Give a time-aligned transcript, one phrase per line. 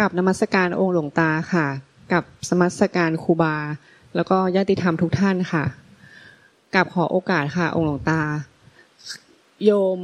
[0.00, 1.66] กับนมัสการองค์หลวงตาค่ะ
[2.12, 3.56] กับสมัสการครูบา
[4.14, 5.64] แล้วก็ญาติธรรมทุกท่านค่ะ
[6.74, 8.20] กับขอโอกาสค่ะ องค์หลวงตา
[9.64, 10.00] โยม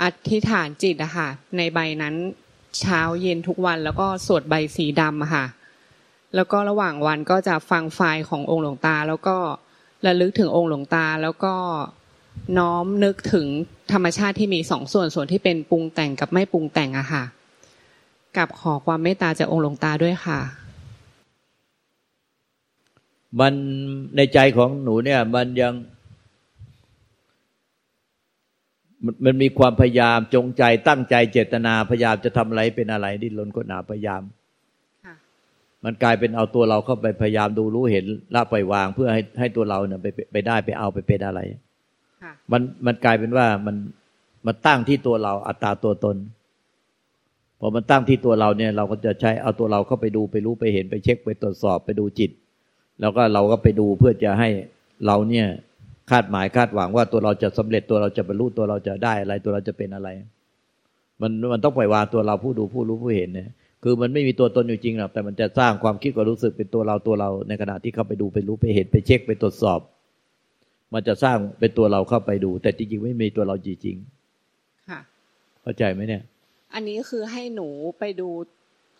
[0.00, 2.14] อธิษฐานจิตอะค่ะ ในใบนั้น
[2.80, 5.44] เช้าเย็นทุกวัน แล้วก็สวดใบสีดำค่ะ
[6.34, 9.36] แล้วก็ระหว่างวันก็จะฟังไฟล์ขององค์หลวงตา แล้วก็
[10.06, 11.54] ระลึกถึงองค์หลวงตา แล้วก็
[12.58, 13.46] น้อมนึกถึง
[13.92, 17.24] ธรรมชาติที่มีสองส่วนส่วนที่เป็นปรุงแต่งกับไม่ปรุงแต่งอะค่ะ
[18.36, 20.40] กับขอความเมตตาจากองค์หลวงตาด้วยค่ะ
[23.40, 23.54] มัน
[24.16, 25.74] ในใจของหนูเนี่ย มันยัง
[29.04, 34.22] มันมันมีความพยายามจงใจตั้งใจเจตนาพยายามจะทำอะไรเป็นอะไรดิ้นรนก็หนาพยายาม
[35.04, 35.14] ค่ะ
[35.84, 41.40] มันกลายเป็นเอาตัวเราเข้าไปพยายามดูรู้เห็นละปล่อยวาง เพื่อให้ให้ตัวเราเนี่ยไปไปไปได้ไปเอาไปเป็นอะไร
[42.22, 43.76] ค่ะมันมันกลายเป็นว่ามัน
[44.46, 46.35] มันตั้งที่ตัวเราอัตตาตัวตนพ
[47.66, 52.30] อมันตั้งที่ตัวเราเนี่ยเราก็จะใช้เอาตัวเราเข้าไปดูไปรู้ไปเห็นไปเช็คไปตรวจสอบไปดูจิต
[53.00, 54.48] แล้วก็เราก็ไปดูเพื่อจะให้
[55.06, 55.46] เราเนี่ย
[56.10, 60.08] คาดหมายคาดหวังว่าตัวเราจะสำเร็จตัวเราจะบรรลุตัวเราจะได้อะไรตัวเราจะเป็นอะไร
[61.20, 63.48] มันมันต้องปล่อยวางตัวเราผู้ดูผู้รู้ผู้เห็นเนี่ย
[63.82, 69.80] คือมันไม่มีตัวตนอยู่จริงหรอกแต่มันจะสร้างความคิดความรู้สึกเป็นตัวเราตัวเรา ในขณะที่เข้าไปดูไปรู้ไปเห็นไปเช็คไปตรวจสอบ
[70.94, 73.96] มันจะสร้างเป็นตัวเราเข้าไปดู แต่จริงๆไม่มีตัวเราจริง
[74.88, 76.22] ค่ะๆเข้าใจไหมเนี่ย
[76.74, 78.28] อันนี้คือให้หนูไปดู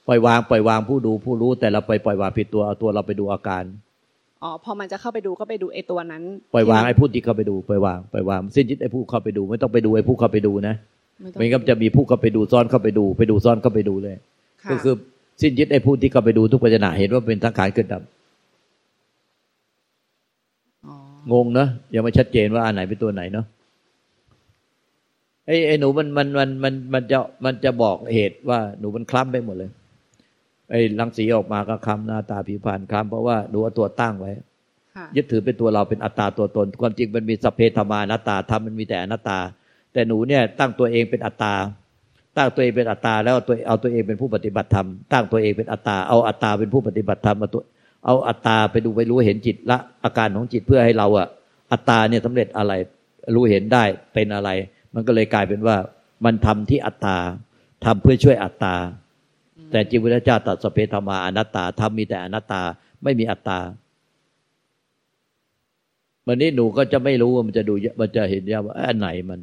[0.08, 3.64] ปล่อยวางปล่อยวางผู้ดูผู้รู้แต่เราไปปล่อยวางผิดตัวเอาตัวเราไปดูอาการ
[4.42, 6.22] อ๋อพอมันจะเข้าไปดูก็ไปดูไอ้ตัวนั้น
[6.54, 10.74] ปล่อยวางที่ไอ้ผู้ที่เข้าไปดูปล่อยวางปล่อยวางสิ้นยึดไอ้ผู้เข้าไปดู ไม่ต้องไปดูไอ้ผู้เข้าไปดูนะ
[11.20, 14.16] ไม่ต้องไม่งั้นจะมีผู้เข้าไปดูซ้อนเข้าไปดู ไปดูซ้อนเข้าไปดูเลย
[14.62, 14.94] ค่ะก็คือ
[15.42, 18.02] สิ้นยึดไอ้ผู้ที่เข้าไปดูทุกปัจจนาเห็นว่าเป็นทั้งขานเกิดดับ
[20.86, 20.94] อ๋อ
[21.32, 23.46] งงเนอะยังไม่ชัดเจนว่าอันไหนเป็นตัวไหนเนาะ
[25.46, 29.70] ไอ้ไอ้หนูมันมันมันมันมันจะมันจะบอกเหตุว่าหนูมันคล้ำไปหมดเลย
[30.70, 34.32] ไอ้รังสีออกมาก็คล้ำหน้าตาผิวพรรณคล้ำเพราะว่าหนูเอาตัวตั้งไว้
[34.96, 39.38] ค่ะยึดถือเป็นตัวเราเป็นอัตตาตัวตน ความจริงมันมีสัพเพธรรมานัตตาธรรมมันมีแต่อนัตตา
[39.92, 41.54] แต่หนูเนี่ยตั้งตัวเองเป็นอัตตา
[42.36, 47.62] ตั้งตัวเองเป็นอัตตา แล้วเอาตัวเอาตัวเองเป็นผู้ปฏิบัติธรรมตั้งตัวเองเป็นอัตตาเอาอัตตาเป็นผู้ปฏิบัติธรรมเอาตัว
[48.06, 51.28] เอาอัตตาไปดูไปรู้เห็นจิตละอาการของจิตเพื่อให้เราอะ
[51.72, 52.72] อัตตาเนี่ยสำเร็จอะไร
[53.34, 53.84] รู้เห็นได้
[54.14, 54.50] เป็นอะไร
[54.98, 55.76] มันก็เลยกลายเป็นว่า
[56.24, 57.18] มันทำที่อัตตา
[57.84, 58.74] ทำเพื่อช่วยอัตตา
[59.70, 62.62] แต่จริงพระเจ้าตรัสสเพธรรมาอนัตตาทำมีแต่อนัตตา
[63.02, 63.58] ไม่มีอัตตา
[66.26, 69.40] วันนี้หนูก็จะไม่รู้ว่ามันจะดูมันจะเห็นยาว่าอันไหนมัน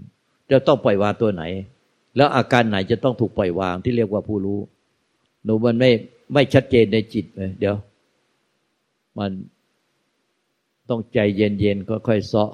[0.52, 1.44] จะต้องปล่อยวางตัวไหน
[2.16, 4.60] แล้วอาการไหนจะต้องถูกปล่อยวางที่เรียกว่าผู้รู้
[5.46, 5.92] หนูมันไม่
[6.34, 7.76] ไม่ชัดเจนในจิตเลยเดี๋ยว
[9.18, 9.32] มัน
[10.90, 12.52] ต้องใจเย็นๆค่อยๆเซาะ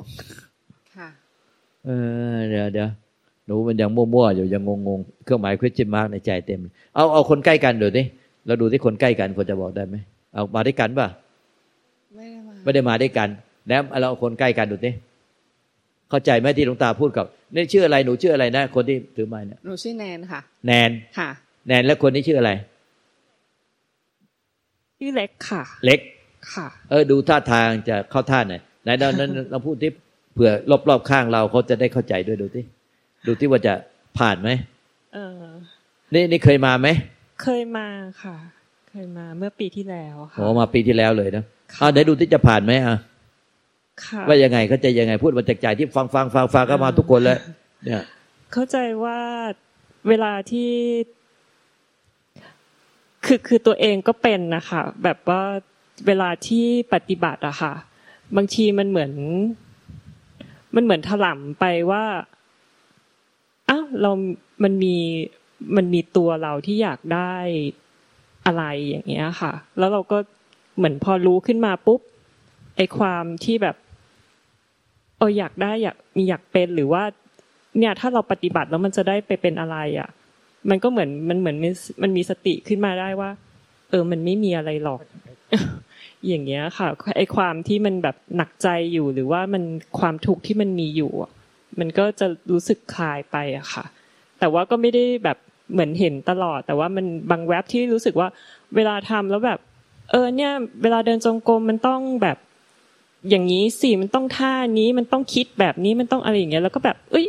[1.90, 1.96] เอ
[2.36, 2.90] อเดี๋ยวเดี๋ยว
[3.46, 6.60] หนูมันยังมั่วๆอยู่ยังงงๆเครื่องหมาย question mark ในใจเต็ม
[6.96, 8.04] เอาเอาคนใกล้กันดูดิ
[8.46, 9.96] เราดูที่คนใกล้กันพอจะบอกได้ไหม
[10.34, 11.08] เอามาด้วยกันป่ะ
[12.16, 13.30] ไม่ได้มาไม่ได้มาด้วยกัน
[13.68, 14.92] แล้วเราเอาคนใกล้กันดูดิ
[16.10, 21.30] เข้าใจไหมที่หลวงตาพูดกับนี่ชื่ออะไรหนูชื่ออะไรนะ คนที่ถือไม้เนี่ยหนูชื่อแนนค่ะ แนนค่ะ
[21.68, 22.52] แนนแล้วคนนี้ชื่ออะไร
[25.00, 26.00] ชื่อเล็กค่ะ เล็ก
[26.54, 30.52] ค่ะ เออดูท่าทางจะเข้าท่าไหนไหนเรานั้นเราพูดที่เผื่อ
[30.90, 32.64] รอบๆข้างเราเขาจะได้เข้าใจด้วยดูที่
[33.28, 33.74] ดูที่ว่าจะ
[34.20, 34.50] ผ่านไหม
[35.14, 35.44] เออ
[36.14, 36.88] นี่นี่เคยมาไหม
[37.44, 37.88] เคยมา
[38.24, 38.36] ค่ะ
[38.90, 42.98] เคยมาเมื่อปีที่แล้วค่ะโอ้มาปีที่แล้วเลยนะค่ะอ่าเดี๋ยวดูที่จะผ่านไหมอะ
[44.06, 47.40] ค่ะว่ายังไงเขาจะยังไงพูดมาจากใจที่ฟังฟังฟังฟังก็มาทุกคนแล้ว
[47.86, 48.04] เนี่ย
[48.54, 49.20] เข้าใจว่า
[50.08, 50.72] เวลาที่
[53.26, 55.42] คือคือตัวเองก็เป็นนะคะแบบว่า
[56.08, 57.74] เวลาที่ปฏิบัติอะค่ะ
[58.36, 59.12] บางทีมันเหมือน
[60.76, 62.04] มันเหมือนถล่มไปว่า
[63.70, 64.12] อ้าวเรา
[64.64, 64.96] มันมี
[65.76, 67.36] มันมีตัวเราที่อยากได้
[68.46, 70.18] อะไรอย่างเงี้ยค่ะ แล้วเราก็
[70.78, 72.02] เหมือนพอรู้ขึ้นมาปุ๊บ
[72.76, 73.76] ไอความที่แบบ
[75.18, 77.04] เอออยากได้อยากมีอยากเป็นหรือว่า
[77.78, 80.10] เนี่ย ถ้าเราปฏิบัติแล้วมันจะได้ไปเป็นอะไรอะ
[80.70, 83.30] มันก็เหมือนมันเหมือนมันมันมีสติขึ้นมาได้ว่า
[83.90, 85.02] เออ มันไม่มีอะไรหรอก
[86.28, 86.88] อย่างเงี้ยค่ะ
[87.18, 89.64] ไอความที่มันแบบหนักใจอยู่หรือว่ามัน
[90.00, 91.12] ความทุกข์ที่มันมีอยู่
[91.80, 93.86] มันก็จะรู้สึกคลายไปอะค่ะ
[94.40, 95.38] แต่ว่าก็ไม่ได้แบบ
[95.72, 98.28] เหมือนเห็นตลอด แต่ว่ามันบางแวบที่รู้สึกว่า
[98.76, 99.60] เวลาทำแล้วแบบ
[100.12, 100.52] เออเนี่ย
[100.82, 102.38] เวลาเดินจงกรมมันต้องแบบ
[103.30, 107.28] อย่างนี้สิมันต้องท่านี้มันต้องคิดแบบนี้มันต้องอะไรอย่างเงี้ยแล้วก็แบบ เอ้ย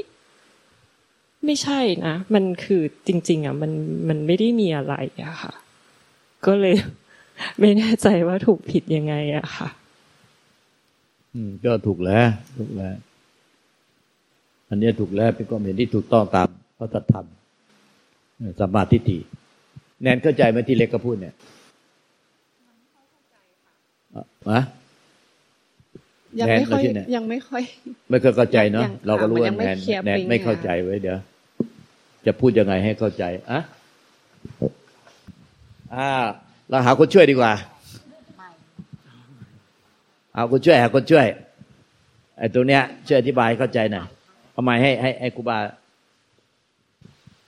[1.44, 3.72] ไม่ใช่นะมันคือจริง ๆ อะ มัน
[4.08, 4.94] มันไม่ได้มีอะไร
[5.24, 5.52] อะค่ะ
[6.46, 6.74] ก็เลย
[7.60, 9.68] ไม่แน่ใจว่าถูกผิดยังไงอะค่ะ
[11.34, 12.26] อืม ก็ถูกแล้ว
[12.58, 12.94] ถูกแล้ว
[14.68, 16.46] อันเนี้ยถูกแล้วเป็นความเห็นที่ถูกต้องตาม
[16.78, 17.26] พระธรรม
[18.60, 19.18] สัมมาทิฏฐิ
[20.02, 21.34] แนนเข้าใจไหมที่เล็กก็พูดเนี่ย
[24.48, 24.60] อะ
[26.40, 26.82] ยังไม่ค่อย
[27.14, 27.62] ยังไม่ค่อย
[28.10, 29.76] ไม่เคยเข้าใจเนาะเราก็รู้ว่าแนน
[30.06, 31.18] แนนไม่เข้าใจไว้เดี๋ยว
[32.26, 33.60] จะพูดยังไงให้เข้าใจอะ
[35.94, 36.10] อ่า
[36.70, 37.52] เราหาคนช่วยดีกว่า
[40.34, 41.26] เอาคนช่วยหาคนช่วย
[42.38, 44.06] ไอ้ตัวเนี้ยช่วยอธิบายเข้าใจหน่อย
[44.54, 45.58] ทำไมให้ให้ให้ครูบา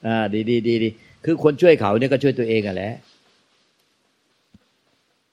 [0.07, 0.89] อ่าดีดีดีดี
[1.25, 2.93] คือคนช่วยเขาเนี่ยก็ช่วยตัวเองอะแหละ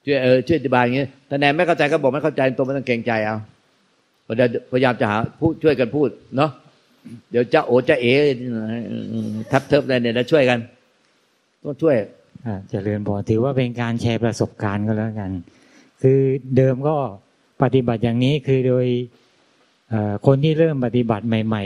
[0.04, 3.36] ช่วยเออช่วยอธิบายอย่างนี้แต่แนนไม่เข้าใจก็บอกไม่เข้าใจตัวไม่ต้องเกรงใจเอา
[4.72, 6.50] พยายามจะหาพูดช่วยกันพูดเนาะ
[7.30, 8.06] เดี๋ยวจะโอจะเอ
[9.50, 10.58] ทับเทิบอะไรเนี่ยแล้วช่วยกัน
[11.64, 11.96] ต้องช่วย
[12.70, 15.30] เจริญพอถือว่าเป็นการแชร์ประสบการณ์ก็แล้วกัน
[16.02, 16.20] คือ
[16.56, 16.96] เดิมก็
[17.62, 18.86] ปฏิบัติอย่างนี้คือโดย
[20.26, 21.64] คนที่เริ่มปฏิบัติใหม่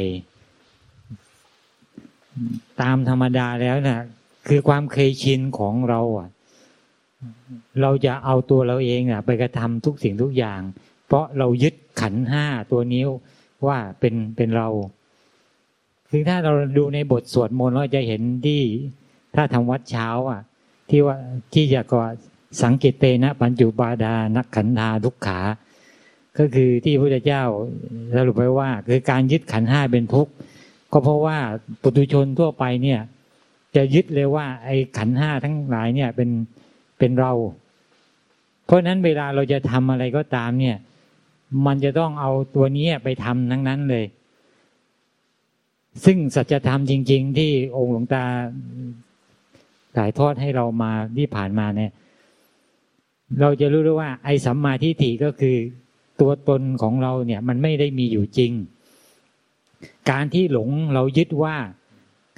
[1.60, 4.00] ๆ ตามธรรมดาแล้วนะ่ะ
[4.48, 6.28] คือความเคยชินของเราอะ
[7.80, 10.60] เราจะเอาตัวเราเองอะ ไปกระทำทุกสิ่งทุกอย่าง
[11.06, 13.08] เพราะเรายึดขันห้าตัวนิ้ว
[13.66, 14.68] ว่าเป็นเป็นเรา
[16.10, 18.60] คือถ้าเราดูในบทสวดมนต์เราจะเห็นที่
[19.34, 20.40] ถ้าทำวัดเช้า อะ
[20.88, 21.16] ที่ว่า
[21.54, 22.00] ที่จะก็
[22.62, 25.40] สังเกตเตนะปัญจุบาดานักขันธาทุกขา
[26.38, 27.42] ก็คือที่พระพุทธเจ้า
[28.16, 30.32] สรุปไว้ว่า คือการยึดขันห้าเป็นทุกข์
[30.92, 31.38] ก็เพราะว่า
[31.82, 33.00] ปุถุชนทั่วไปเนี่ย
[33.76, 36.30] จะยึดเลยว่าไอ้ขันห้าทั้งหลายเนี่ยเป็น
[36.98, 37.32] เป็นเรา
[38.66, 40.76] เพราะนั้นเวลาเราจะทำอะไรก็ตามเนี่ย
[41.66, 44.04] มันจะต้องเอาตัวนี้ไปทำทั้งนั้นเลย
[46.04, 48.24] ซึ่งสัจธรรมจริง ๆ ที่องค์หลวงตา
[49.96, 51.92] ถ่ายทอดให้เรามาที่ผ่านมาเนี่ย
[53.40, 55.56] เราจะรู้ได้ว่า ไอ้สัมมาทิฏฐิก็คือ
[56.20, 58.52] ตัวตนของเราเนี่ย มันไม่ได้มีอยู่จริง
[60.10, 61.56] การที่หลงเรายึดว่า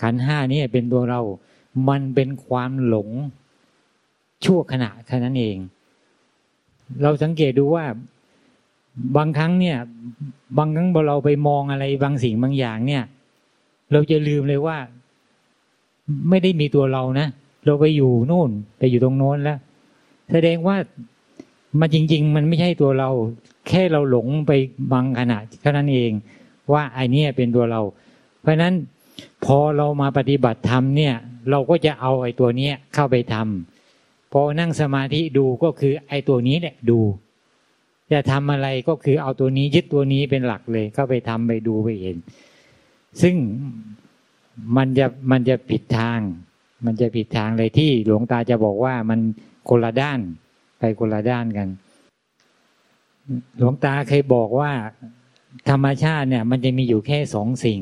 [0.02, 1.20] ขันห้านี่เป็นตัวเรา
[1.88, 3.08] มันเป็นความหลง
[4.44, 5.56] ชั่วขณะแค่นั้นเอง
[7.02, 7.84] เราสังเกตดูว่า
[9.16, 9.76] บางครั้งเนี่ย
[10.58, 13.04] บางครั้งเราไปมองอะไรบางสิ่งบางอย่างเนี่ย
[13.92, 14.78] เราจะลืมเลยว่า
[16.28, 17.28] ไม่ได้มีตัวเรานะ
[17.66, 19.58] เราไปอยู่นู่นไปอยู่ตรงโน้นแล้ว
[20.32, 20.76] แสดงว่า
[21.80, 23.10] มันจริง ๆ มันไม่ใช่ตัวเรา
[23.68, 24.52] แค่เราหลงไป
[24.92, 26.12] บางขณะเท่านั้นเอง
[26.72, 27.80] ว่าไอเนี้ยเป็นตัวเรา
[28.40, 28.74] เพราะฉะนั้น
[29.44, 31.14] พอเรามาปฏิบัติธรรมเนี่ย
[31.50, 37.00] เราก็จะเอาไอ้ตัวเนี้ยเข้าไปทำพอนั่งสมาธิดูก็คือไอ้ตัวนี้แหละดู
[38.12, 42.16] จะทำอะไรก็คือเอาตัวนี้ยึดตัวนี้เป็นหลักเลย เข้าไปทำไปดูไปเห็น
[43.22, 43.34] ซึ่ง
[44.76, 46.20] มันจะมันจะผิดทาง
[46.84, 49.20] มันจะผิดทางเลยที่หลวงตาจะบอกว่ามัน
[49.69, 50.20] คนละด้าน
[50.78, 51.69] ไปคนละด้านกัน
[53.58, 54.73] หลวงตาเคยบอกว่า
[55.70, 57.81] ธรรมชาติเนี่ย มันจะมีอยู่แค่สองสิ่ง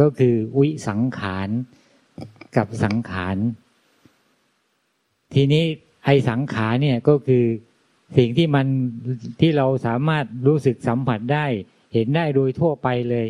[0.00, 1.48] ก็คือวิสังขาร
[2.56, 3.36] กับสังขาร
[5.34, 5.64] ทีนี้
[6.04, 7.44] ไอสังขารเนี่ยก็คือ
[8.18, 8.66] สิ่งที่มัน
[9.40, 11.46] ที่เราสามารถรู้สึกสัมผัสได้
[11.94, 13.26] เห็นได้โดยทั่วไปเลย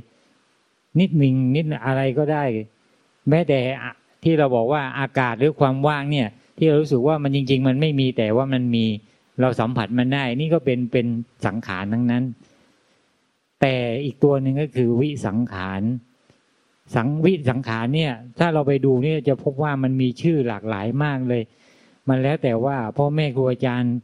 [1.01, 2.45] นิดหนึ่งนิดอะไรก็ได้
[3.29, 3.61] แม้แต่
[4.23, 6.29] ที่เราบอกว่าอากาศหรือความว่างเนี่ย
[6.59, 8.85] ที่เรารู้สึกว่ามันจริง ๆ มันไม่มีแต่ว่ามันมี
[9.41, 11.07] เราสัมผัสมันได้ นี่ก็เป็นเป็น
[11.47, 12.25] สังขารทั้งนั้น
[13.61, 15.83] แต่อีกตัวหนึ่งก็คือวิสังขาร
[16.95, 21.43] สังวิสังขารเนี่ย ถ้าเราไปดูเนี่ยจะพบว่ามันมีชื่อหลากหลายมากเลย
[22.09, 23.95] มันแล้วแต่ว่าพ่อแม่ครูอาจารย์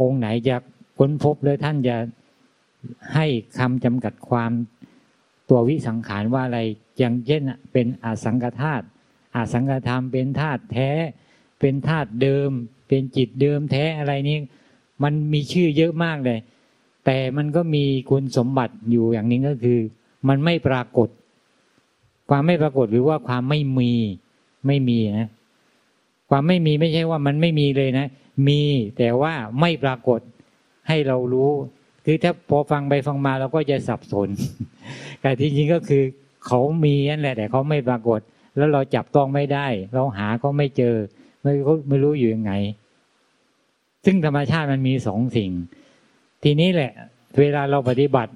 [0.00, 0.56] องค์ไหนจะ
[0.98, 1.96] ค้นพบเลยท่านจะ
[3.14, 3.26] ให้
[3.58, 4.52] คำจำกัดความ
[5.48, 6.60] ตัววิสังขารว่าอะไร
[6.98, 8.86] อย่างเช่นเป็นอสังกธาตุ
[9.34, 10.90] อาสังกธรรมเป็นธาตุแท้
[11.60, 12.50] เป็นธาตุเดิม
[12.88, 14.38] เป็นจิตเดิมแท้อะไรนี้
[15.02, 16.38] มันมีชื่อเยอะมากเลย
[17.06, 19.78] แต่มันก็มีคุณสมบัติอยู่อย่างนี้ก็คือ
[20.28, 21.08] มันไม่ปรากฏ
[22.30, 23.92] ความไม่ปรากฏหรือว่าความไม่มี
[24.66, 25.28] ไม่มีนะ
[26.30, 28.06] ความไม่มีไม่ใช่ว่ามันไม่มีเลยนะ
[28.48, 28.60] มี
[28.98, 30.20] แต่ว่าไม่ปรากฏ
[30.88, 31.50] ให้เรารู้
[32.04, 34.28] คือถ้าพอฟังไปฟังมาเราก็จะสับสน
[35.20, 36.02] แต่ที่จริงก็คือ
[36.46, 38.20] เขามีนั่นแหละ แต่เขาไม่ปรากฏ
[38.56, 40.94] แล้วเราจับต้องไม่ได้ เราหาก็ไม่เจอ
[41.42, 41.52] ไม่
[41.88, 42.52] ไม่รู้อยู่ยังไง
[44.04, 45.50] ซึ่งธรรมชาติมันมีสองสิ่ง
[46.42, 46.92] ทีนี้แหละ
[47.38, 48.32] เวลาเราปฏิบัติ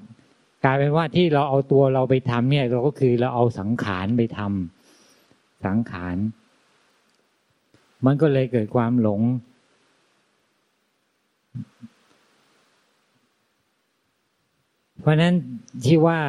[0.65, 6.17] กลายเป็นว่าที่เราเอาตัวเราไปทำเนี่ย เราก็คือเราเอาสังขารไปทำสังขาร
[8.05, 9.21] มันก็เลยเกิดความหลง
[14.99, 15.33] เพราะนั้น
[15.85, 16.19] ที่ว่า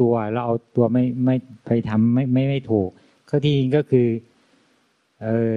[0.00, 2.88] ตัวเราเอาตัวไม่ไม่ไปทำไม่ไม่ไม่ถูก
[3.28, 4.08] ก็ที่จริงก็คือ
[5.22, 5.56] เออ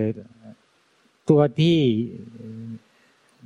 [1.29, 1.79] ตัวที่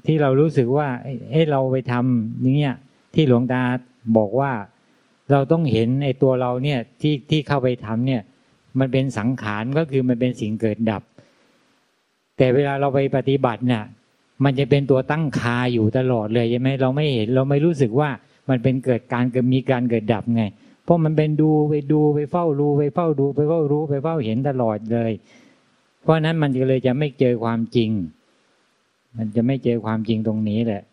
[0.05, 0.87] ที่เรารู้สึกว่า
[1.31, 2.75] เอ้เราไปทำอย่างเงี้ย
[3.13, 3.61] ที่หลวงตา
[4.17, 4.51] บอกว่า
[5.31, 8.21] เราต้องเห็นไอ้ตัวเราเนี่ยที่ที่เข้าไปทำเนี่ย
[8.79, 11.03] มันเป็นสังขารก็คือมันเป็นสิ่งเกิดดับ
[12.37, 13.83] แต่เวลาเราไปปฏิบัติเนี่ย
[14.43, 18.09] มันจะเป็นตัวตั้งคาอยู่ตลอดเลยใช่ไหมเราไม่เห็นเราไม่รู้สึกว่า
[18.49, 20.43] มันเป็นเกิดการเกิดมีการเกิดดับไง
[20.89, 25.11] เพราะมันเป็นดูไปดูไปเฝ้าดูไปเฝ้าดูไปเฝ้ารู้ไปเฝ้าเห็นตลอดเลย
[26.01, 27.89] เพราะนั้นมันก็เลยจะไม่เจอความจริง
[29.17, 30.83] มันจะไม่เจอความจริงตรงนี้แหละ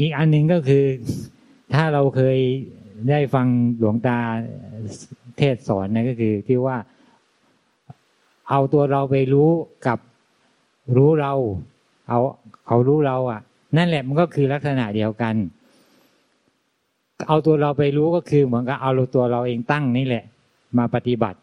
[0.00, 0.84] อีกอันหนึ่งก็คือ
[1.74, 2.38] ถ้าเราเคย
[3.10, 3.46] ได้ฟัง
[3.78, 4.18] หลวงตา
[5.38, 6.76] เทศสอนนะก็คือที่ว่า
[8.50, 9.50] เอาตัวเราไปรู้
[9.86, 9.98] กับ
[10.96, 11.32] รู้เรา
[12.08, 12.18] เอา
[12.66, 13.42] เขารู้เราอะ
[13.76, 15.34] นั่นแหละมันก็คือลักษณะเดียวกัน
[17.28, 20.24] เอาตัวเราไปรู้ก็คือเหมือนกับเอาตัวเราเองตั้งนี่แหละ
[20.78, 21.38] มาปฏิบัติ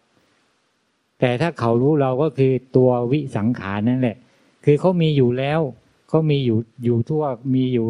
[1.20, 4.18] แต่ถ้าเขารู้เราก็คือตัววิสังขารนั่นแหละ
[4.66, 5.60] คือเขามีอยู่แล้ว
[6.10, 7.24] เขามีอยู่อยู่ทั่ว
[7.56, 7.88] มีอยู่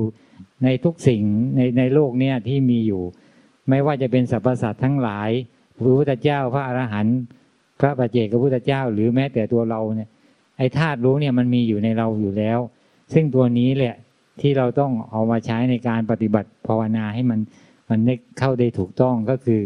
[0.64, 1.22] ในทุกสิ่ง
[1.56, 3.02] ในในโลกเนี้ยที่มีอยู่
[3.70, 5.30] ไม่ว่าจะเป็นสรรพสัตว์ทั้งหลาย
[5.78, 7.18] พระพุทธเจ้าพระอรหันต์
[7.80, 10.10] พระปัจเจกพระพุทธเจ้า หรือแม้แต่ตัวเราเนี่ย
[10.58, 12.60] ไอ้ธาตุรู้เนี่ยมันมีอยู่ในเราอยู่แล้ว
[13.14, 13.96] ซึ่งตัวนี้แหละ
[14.42, 17.40] ที่เราต้องเอามาใช้ในการปฏิบัติภาวนาให้มัน
[17.90, 19.62] มันได้เข้าได้ถูกต้องก็คือ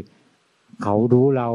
[0.83, 1.49] เขารู้เรา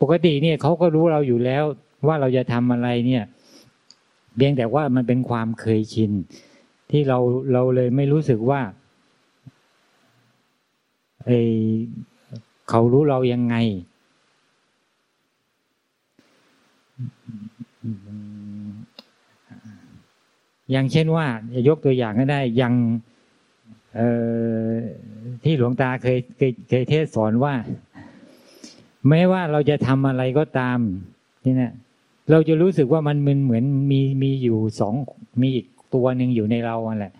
[0.00, 1.64] ปกติเนี่ยเขาก็รู้เราอยู่แล้ว
[2.06, 3.24] ว่าเราจะทำอะไรเนี่ย
[4.36, 6.12] เพียงแต่ว่ามันเป็นความเคยชิน
[6.90, 7.18] ที่เรา
[7.52, 8.60] เราเลยไม่รู้สึกว่า
[11.24, 11.30] ไอ
[12.70, 13.56] เขารู้เรายังไง
[20.70, 21.26] อย่างเช่นว่า
[21.68, 22.74] ยกตัวอย่างก็ได้ยัง
[25.44, 27.54] ที่หลวงตาเคยเคยเคยเทศสอนว่า
[29.08, 30.78] แม้ว่าเราจะทำอะไรก็ตาม
[31.44, 31.72] นี่นะ
[32.30, 34.94] เราจะรู้สึกว่ามันมันเหมือนมีมีอยู่สอง
[35.42, 37.12] มีอีกตัวหนึ่งอยู่ในเราอันแหละ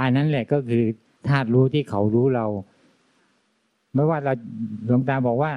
[0.00, 0.84] อันนั้นแหละก็คือ
[1.28, 2.46] ธาตุรู้ที่เขารู้เรา
[3.94, 4.32] ไม่ว่าเรา
[4.86, 5.52] หลวงตาบอกว่า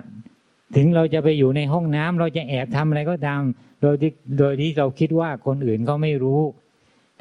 [0.76, 3.42] ถึงเราจะไปอยู่ในห้องน้ำเราจะแอบทำอะไรก็ตาม
[3.82, 6.42] โดยที่โดยที่เราคิดว่าคนอื่นเขาไม่รู้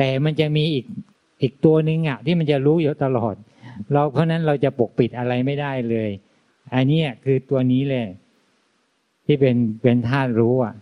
[0.02, 0.86] แต่มันจะมีอีก
[1.42, 3.34] อีกตัวหนึ่งอะที่มันจะรู้อยู่ตลอด
[3.92, 6.10] เราเพราะนั้นเราจะปกปิดอะไรไม่ได้เลย
[6.74, 8.06] อันนี้คือตัวนี้แหละ
[9.26, 10.74] ที่เป็นเป็นธาตุรู้อะ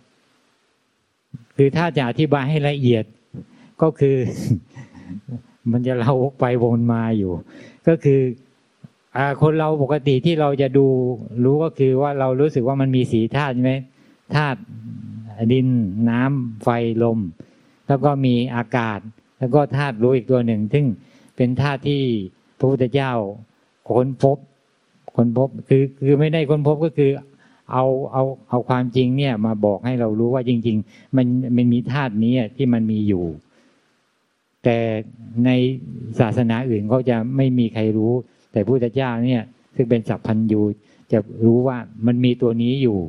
[1.55, 3.05] คือถ้าจะอธิบายให้ละเอียด
[3.81, 4.17] ก็คือ
[5.71, 7.31] มันจะเล่าไปวนมาอยู่
[7.87, 8.19] ก็คือ
[9.17, 10.85] อ่าคนเราปกติที่เราจะดู
[11.43, 13.73] รู้ก็คือว่าเรารู้สึกว่ามันมีสีธาตุใช่ไหม
[14.35, 14.59] ธาตุ
[15.51, 15.67] ดิน
[16.09, 16.69] น้ำไฟ
[17.03, 17.19] ลม
[17.91, 18.99] แล้วก็มีอากาศ
[19.39, 20.85] แล้วก็ธาตุรู้อีกตัวหนึ่ง ซึ่ง
[21.35, 22.01] เป็นธาตุที่
[22.57, 23.11] พระพุทธเจ้า
[23.89, 24.37] ค้นพบ
[25.15, 27.11] ค้นพบคือคือไม่ได้ค้นพบก็คือ
[27.71, 33.25] เอาเอาเอาความจริงเนี่ยมาบอกให้เรารู้ว่าจริง ๆ มันมันมีธาตุนี้ที่มันมีอยู่
[34.63, 34.77] แต่
[35.45, 35.49] ใน
[36.19, 38.13] ศาสนาอื่นเขาจะไม่มีใครรู้
[38.51, 39.43] แต่พระพุทธเจ้าเนี่ย
[39.75, 40.61] ซึ่งเป็นสัพพัญญู
[41.11, 42.99] จะรู้ว่ามันมีตัวนี้อยู่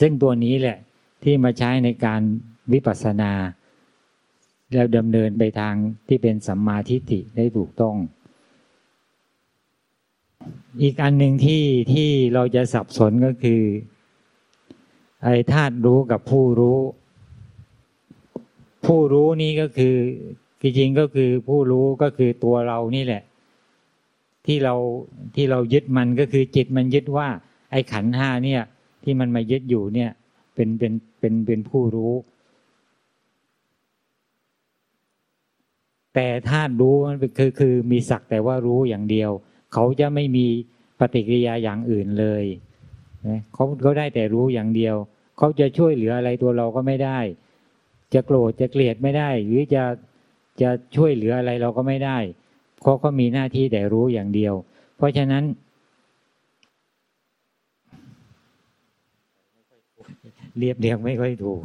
[0.00, 0.78] ซึ่งตัวนี้แหละ
[1.22, 2.20] ที่มาใช้ในการ
[2.72, 3.32] วิปัสสนา
[4.72, 5.74] แล้วดำเนินไปทาง
[6.08, 7.96] ที่เป็นสัมมาทิฏฐิได้ถูกต้อง
[10.82, 13.62] อีกอันหนึ่งที่ที่เราจะสับสนก็คือ
[15.22, 16.78] ไอ้ธาตุรู้กับผู้รู้
[18.86, 19.96] ผู้รู้นี้ก็คือ
[20.62, 23.22] จริงก็คือผู้รู้ก็คือตัวเรานี่แหละ
[24.46, 24.74] ที่เรา
[25.34, 27.28] ที่เรายึดมันก็คือจิตมันยึดว่า
[27.70, 28.62] ไอ้ขันห้าเนี่ย
[29.04, 30.10] ที่มันมายึดอยู่เนี่ย
[30.54, 32.12] เป็นเป็นเป็นเป็นผู้รู้
[36.14, 39.30] แต่ธาตุรู้มันคือคือมีสักแต่ว่ารู้อย่างเดียว
[39.72, 40.46] เขาจะไม่มี
[41.00, 42.44] ปฏิกิริยาอย่างอื่นเลย
[43.54, 44.96] เขาเขาได้แต่รู้อย่างเดียว
[45.38, 47.18] เขาจะช่วยเหลืออะไรตัวเราก็ไม่ได้
[48.14, 49.84] จะโกรธจะเกลียดไม่ได้ หรือจะ
[50.60, 52.18] จะช่วยเหลืออะไรเราก็ไม่ได้
[52.80, 54.54] เพราะเขามีหน้าที่แต่รู้อย่างเดียว
[54.96, 55.44] เพราะฉะนั้น
[60.58, 61.62] เรียบเรียงไม่ค่อยถูก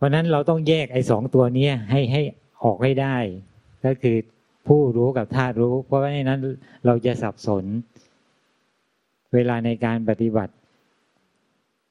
[0.00, 2.22] เพราะนั้นเราต้องแยกไอ้สองตัวนี้ให้ให้
[2.64, 3.16] ออกให้ได้
[3.84, 4.16] ก็คือ
[4.66, 6.40] ผู้รู้กับธาตุรู้ เพราะว่าในนั้น
[6.86, 7.64] เราจะสับสน
[9.34, 10.52] เวลาในการปฏิบัติ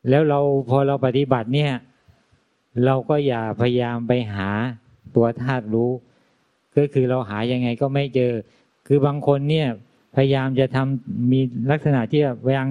[0.10, 0.40] แล้วเรา
[0.70, 1.74] พอเราปฏิบัติเนี่ย
[2.86, 4.50] เราก็อย่าพยายามไปหา
[5.16, 5.92] ตัวธาตุรู้
[6.78, 8.32] ก็คือเราหายังไงก็ไม่เจอ
[8.88, 9.68] คือบางคนเนี่ย
[10.16, 11.40] พยายามจะทำมี
[11.72, 12.68] ลักษณะที่พยายาม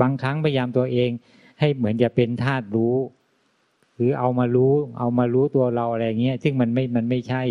[0.00, 1.10] บางครั้งพยายามตัวเอง
[1.60, 2.96] ให้เหมือนจะเป็นธาตุรู้
[4.02, 7.42] หรือเอามารู้ เอามารู้ตัวเราอะไรเงี้ย ซึ่งมันไม่มันไม่ใช่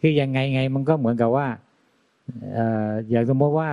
[0.00, 1.46] คือยังไงไงมันก็เหมือนกับว่า
[3.10, 3.70] อย่างสมมติว่า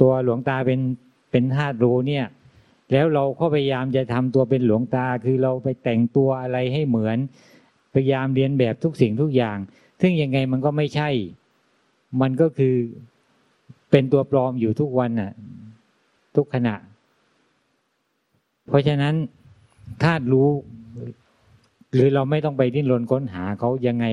[0.00, 0.80] ตัวหลวงตาเป็น
[1.30, 2.26] เป็นธาตุรู้เนี่ย
[2.92, 7.18] แล้วเราก็พยายามจะทำตัวเป็นหลวงตา คือเราไปแต่งตัวอะไรให้เหมือน
[7.94, 9.58] พยายามเรียนแบบทุกสิ่งทุกอย่าง
[10.00, 11.08] ซึ่งยังไงมันก็ไม่ใช่
[12.20, 12.74] มันก็คือ
[13.90, 15.32] เป็นตัวปลอมอยู่ทุกวันน่ะ
[16.36, 16.74] ทุกขณะ
[18.68, 19.14] เพราะฉะนั้น
[20.02, 20.48] ธาตุรู้
[21.92, 24.06] หรือเราไม่ต้องไปดิ้นรนค้นหาเขายังไง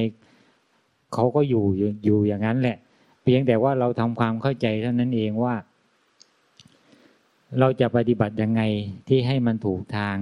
[1.13, 1.65] เขาก็อยู่
[2.05, 2.77] อยู่อย่างนั้นแหละ
[3.23, 5.55] เพียงแต่ว่าเราทำความเข้าใจเท่านั้นเองว่า
[7.59, 8.61] เราจะปฏิบัติยังไง
[9.07, 10.17] ที่ให้มันถูกทาง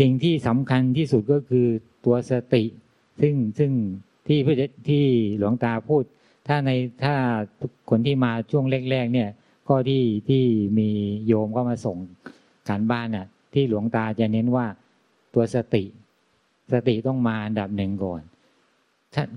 [0.00, 1.66] สิ่งที่สำคัญที่สุดก็คือ
[2.04, 2.64] ตัวสติ
[3.20, 3.72] ซึ่งซึ่ง
[4.26, 4.48] ที่พ
[4.88, 5.04] ที่
[5.38, 6.02] หลวงตาพูด
[6.48, 6.70] ถ้าใน
[7.04, 7.14] ถ้า
[7.90, 9.28] คนที่มาช่วงแรกๆเนี่ย
[9.68, 10.44] ก็ที่ที่
[10.78, 10.88] มี
[11.26, 11.96] โยมก็มาส่ง
[12.68, 13.26] การบ้านน่ะ
[13.56, 14.66] ที่หลวงตาจะเน้นว่า
[15.34, 15.84] ตัวสติ
[16.72, 18.20] สติต้องมาอันดับหนึ่งก่อน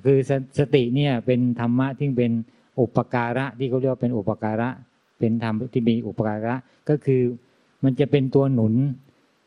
[0.06, 2.32] คือสสติเนี่ยเป็นธรรมะที่เป็น
[2.80, 4.70] อุปการะที่เขาเรียกว่าเป็นอุปการะ
[5.20, 6.56] เป็นธรรมที่มีอุปการะ
[6.90, 7.22] ก็คือ
[7.84, 8.74] มันจะเป็นตัวหนุน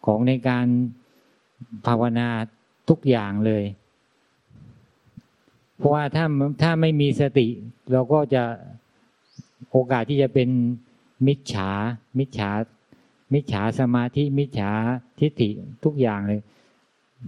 [0.07, 0.67] ของในการ
[1.87, 2.29] ภาวนา
[2.89, 3.65] ทุกอย่างเลย
[5.79, 6.25] เพราะว่าถ้า
[6.63, 7.47] ถ้าไม่มีสติ
[7.93, 8.43] เราก็จะ
[9.71, 10.49] โอกาสที่จะเป็น
[11.27, 11.71] มิจฉา
[12.19, 12.51] มิจฉา
[13.35, 14.71] มิจฉาสมาธิมิจฉา
[15.21, 15.49] ทิฏฐิ
[15.85, 16.41] ทุกอย่างเลย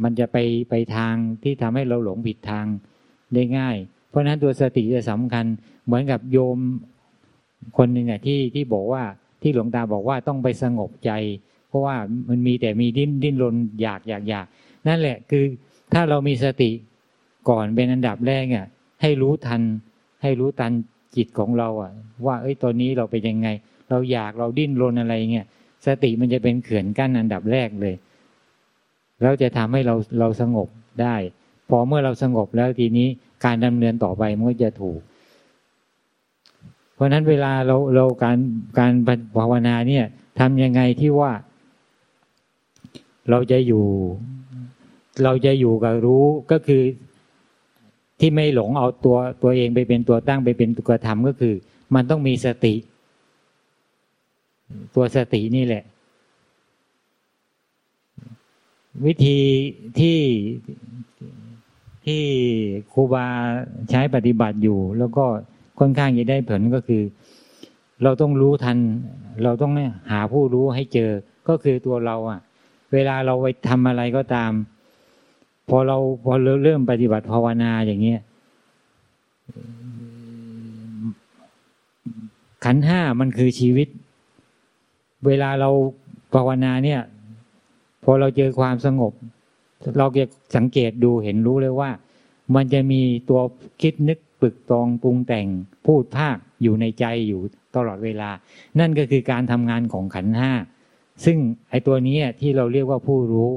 [0.02, 0.36] มันจะไป
[0.70, 2.66] ไปทางที่ทำให้เราหลงผิดทาง
[3.34, 3.76] ได้ง่าย
[4.08, 5.44] เพราะฉะนั้นตัวสติจะสำคัญ
[5.84, 6.58] เหมือนกับโยม
[7.78, 9.02] คนหนึ่งอะที่ที่บอกว่า
[9.42, 11.10] ที่หลวงตาบอกว่าต้องไปสงบใจ
[11.68, 11.96] เพราะว่า
[12.28, 14.46] มันมีแต่มีดิ้นดิ้นรนอยากอยากอยาก
[14.88, 15.44] นั่นแหละคือ
[15.92, 16.70] ถ้าเรามีสติ
[17.48, 18.66] ก่อนเป็นอันดับแรกอะ
[19.02, 19.62] ให้รู้ทัน
[20.22, 20.72] ให้รู้ทัน
[21.16, 21.92] จิตของเราอะ
[22.26, 23.48] ว่าเอ้ยตอนนี้เราเป็นยังไง
[23.90, 25.46] เราอยากเราดิ้นรนอะไรเงี้ย
[25.86, 27.94] สติมันจะเป็นเขื่อนกั้นอันดับแรกเลย
[29.20, 30.68] แล้วจะทำให้เราเราสงบ
[31.02, 31.16] ได้
[31.68, 33.08] พอเมื่อเราสงบแล้วทีนี้
[33.44, 35.00] การดำเนินต่อไปมันก็จะถูก
[36.94, 38.36] เพราะนั้นเวลาเราเราการ
[38.78, 38.92] การ
[39.36, 40.04] ภาวนาเนี่ย
[40.40, 41.32] ทำยังไงที่ว่า
[43.30, 43.84] เราจะอยู่
[45.22, 46.82] เราจะอยู่กับรู้ก็คือ
[48.20, 51.54] ที่ไม่หลงเอาตัวตัวเองไปเป็นตัวตั้งไปเป็นตัวกระทำก็คือ
[51.94, 52.74] มันต้องมีสติ
[54.94, 55.84] ตัวสตินี่แหละ
[59.06, 59.38] วิธี
[59.98, 60.20] ที่
[62.06, 62.22] ที่
[62.92, 63.26] ครูบา
[63.90, 65.24] ใช้ปฏิบัติอยู่ แล้วก็
[65.78, 67.02] ค่อนข้างจะได้ผลก็คือ
[68.02, 68.78] เราต้องรู้ทัน
[69.42, 69.72] เราต้อง
[70.10, 71.10] หาผู้รู้ให้เจอ
[71.48, 72.40] ก็คือตัวเราอะ
[72.92, 74.52] เวลาเราไปทำอะไรก็ตาม
[75.68, 76.32] พอเราพอ
[76.64, 78.20] เริ่มปฏิบัติภาวนาอย่างเงี้ย
[82.64, 83.88] ขันห้ามันคือชีวิต
[85.26, 85.70] เวลาเรา
[86.34, 87.00] ภาวนาเนี่ย
[88.04, 89.12] พอเราเจอความสงบ
[89.98, 90.24] เราจะ
[90.56, 91.90] สังเกตดูเห็นรู้เลยว่า
[92.54, 93.40] มันจะมีตัว
[93.82, 95.46] คิดนึกปึกตองปรุงแต่ง
[95.86, 97.40] พูดภาคอยู่ในใจอยู่
[97.76, 98.30] ตลอดเวลา
[98.78, 100.52] นั่นก็คือการทำงานของขันห้า
[101.24, 101.38] ซึ่ง
[101.70, 103.50] ไอ้ตัวนี้ที่เราเรียกว่าผู้รู้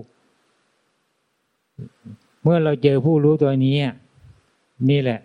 [2.44, 3.76] เมื่อเราเจอผู้รู้ตัวนี้
[4.90, 5.20] นี่แหละ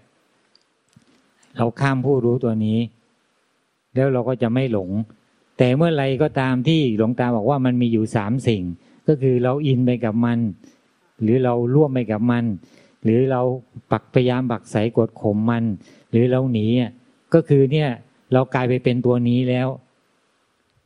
[1.57, 2.79] เราข้ามผู้รู้ตัวนี้
[3.95, 4.91] แล้วเราก็จะไม่หลง
[5.59, 8.63] แต่เมื่อไรก็ตามที่หลวงตาบอกว่ามันมีอยู่สามสิ่ง
[9.09, 10.39] ก็คือเราอินไปกับมัน
[11.23, 12.45] หรือเราร่วมไปกับมัน
[13.05, 13.41] หรือเรา
[13.91, 15.65] ปักพยายามบักใสกดข่มมัน
[16.11, 16.67] หรือเราหนี
[17.35, 17.89] ก็คือเนี่ย
[18.33, 19.69] เรากลายไปเป็นตัวนี้แล้ว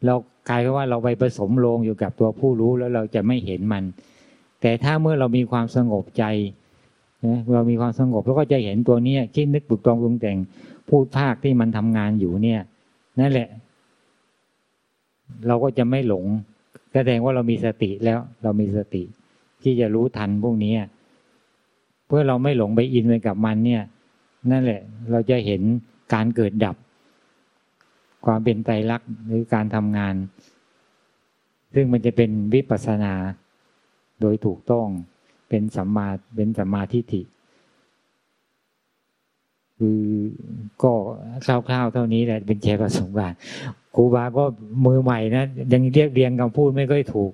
[0.06, 0.14] เรา
[0.48, 3.84] กลายเป็นว่าเราไปผสมลงอยู่กับตัวผู้รู้แล้วเราจะไม่เห็นมัน
[4.60, 6.24] แต่ถ้าเมื่อเรามีความสงบใจ
[7.54, 10.38] เรามีความสงบแล้วก็จะเห็นตัวนี้คิดนึกปลุกตองปรุงแต่ง
[10.88, 12.60] พูดภาคที่มันทำงานอยู่เนี่ย
[13.20, 13.48] นั่นแหละ
[15.46, 16.24] เราก็จะไม่หลง
[16.94, 19.02] แสดงว่าเรามีสติแล้ว เรามีสติ
[19.62, 20.74] ที่จะรู้ทันพวกนี้
[22.06, 23.82] เพื่อเราไม่หลงไปอินไปกับมันเนี่ย
[24.50, 25.62] นั่นแหละ เราจะเห็น
[26.14, 26.76] การเกิดดับ
[28.26, 30.14] ความเป็นไตรลักษณ์หรือการทำงาน
[31.74, 33.14] ซึ่งมันจะเป็นวิปัสสนา
[34.20, 34.86] โดยถูกต้อง
[35.48, 37.22] เป็นสัมมาเป็นสัมมาทิฏฐิ
[39.78, 40.00] คือ
[40.82, 40.92] ก็
[41.46, 43.38] คร่าวๆเท่านี้แหละเป็นแชร์ประสบการณ์
[43.96, 44.44] ครูบาก็
[44.86, 47.32] มือใหม่นะยังเรียกเรียงคำพูดไม่ค่อยถูก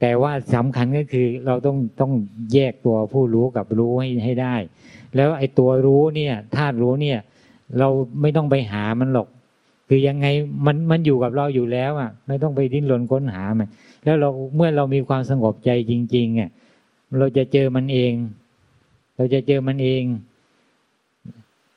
[0.00, 2.12] แต่ว่าสำคัญก็คือเราต้องต้อง
[2.52, 4.54] แยกตัวผู้รู้กับรู้ให้ให้ได้
[5.16, 7.18] แล้วไอ้ตัวรู้เนี่ยธาตุรู้เนี่ย
[7.78, 7.88] เรา
[8.20, 9.28] ไม่ต้องไปหามันหรอก
[9.88, 10.26] คือยังไง
[10.66, 13.68] มันมันอยู่กับเราอยู่แล้วอะ ไม่ต้องไปดิ้นรนค้นหามัน
[14.04, 16.50] แล้วเราเมื่อเรามีความสงบใจจริงๆอะ
[17.18, 18.12] เราจะเจอมันเอง
[19.16, 20.02] เราจะเจอมันเอง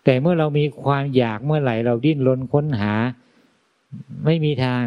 [0.10, 2.94] แต่เมื่อเรามีความอยากเมื่อไหร่เราดิ้นรนค้นหา
[4.26, 4.82] ไม่มีทาง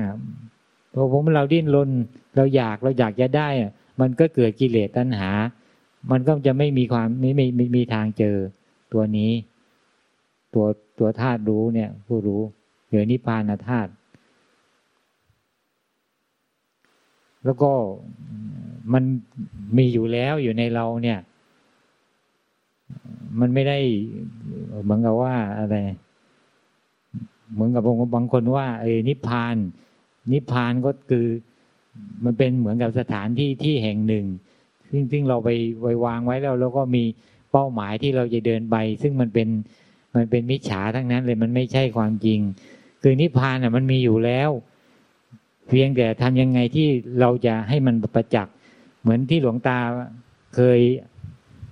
[0.93, 1.91] พอผมเราดิ้นรน
[2.37, 5.31] เราอยากเราอยากจะได้อะมันก็เกิดกิเลสตัณหา
[6.11, 8.37] มันก็จะไม่มีความไม่ไม่ไม่มีทางเจอ
[8.93, 9.33] ตัวนี้
[10.55, 10.67] ตัว
[10.99, 12.43] ตัวธาตุรู้เนี่ย ผู้รู้
[12.87, 13.91] เหนือนิพพานธาตุ
[17.45, 17.71] แล้วก็
[18.93, 19.05] มัน
[19.77, 21.19] มีอยู่แล้วอยู่ในเราเนี่ย
[23.41, 23.79] มันไม่ได้
[24.83, 25.77] เหมือนกับว่าอะไร
[27.53, 27.83] เหมือนกับ
[28.15, 29.57] บางคนว่าเอนิพพาน
[30.33, 31.27] นิพพานก็คือ
[32.25, 34.27] มันเป็นเหมือนกับสถานที่ที่แห่งหนึ่ง
[34.91, 37.05] ซึ่งซึ่งเราไปไว้วางไว้แล้วแล้วก็มี
[37.53, 39.49] เป้าหมายที่เราจะเดินไป ซึ่งมันเป็น
[40.15, 42.41] มันเป็นมิจฉาทั้งนั้นเลยมันไม่ใช่ความจริง
[43.03, 44.51] คือนิพพานอะมันมีอยู่แล้ว
[45.69, 46.89] เพียงแต่ทำยังไงที่
[47.21, 48.55] เราจะให้มันประจักษ์
[49.01, 49.79] เหมือนที่หลวงตา
[50.55, 50.81] เคย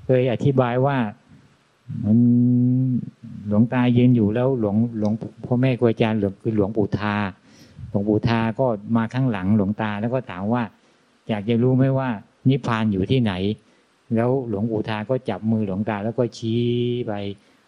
[0.06, 0.96] เคยอธิบายว่า
[3.48, 5.12] หลวงตาเยืนอยู่แล้วหลวงหลวง
[5.46, 7.16] พ่อแม่ครูอาจารย์หลวงคือหลวงปู่ทา
[7.90, 10.62] หลวงปู่ทาก็มาข้างหลังหลวงตาแล้วก็ถามว่า
[11.28, 12.08] อยากจะรู้ไหมว่า
[12.48, 13.32] นิพพานอยู่ที่ไหน
[14.14, 16.62] แล้วหลวงปู่ทาก็จับมือหลวงตาแล้วก็ชี้
[17.06, 17.12] ไป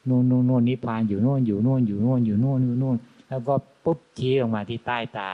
[0.08, 2.96] นู่นนู่นนู่นนิพพานอยู่นู่นอยู่นู่นอยู่นู่นอยู่นู่นอยู่นู่น
[3.28, 3.54] แล้วก็
[3.84, 5.28] ปุ๊บชี้ลงมาที่ใต้ตา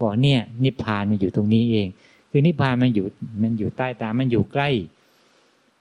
[0.00, 1.86] บอกเนี่ย นิพพานมันอยู่ตรงนี้เอง
[2.30, 3.06] คือนิพพานมันอยู่
[3.42, 4.68] มันอยู่ใต้ตามันอยู่ใกล้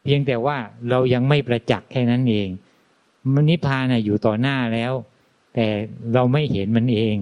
[0.03, 0.57] เพียงแต่ว่า
[0.89, 2.47] เรายังไม่ประจักษ์แค่นั้นเอง
[3.33, 4.93] มันนิพพานอยู่ต่อหน้าแล้ว
[5.53, 5.67] แต่
[6.13, 7.15] เราไม่เห็นมันเอง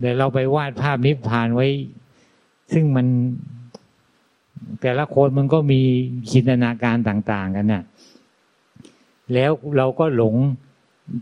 [0.00, 1.66] แต่เราไปวาดภาพนิพพานไว้
[2.72, 3.06] ซึ่งมัน
[4.82, 5.80] แต่ละคนมันก็มี
[6.32, 7.82] จินตนาการต่างๆกันน่ะ
[9.34, 10.34] แล้วเราก็หลง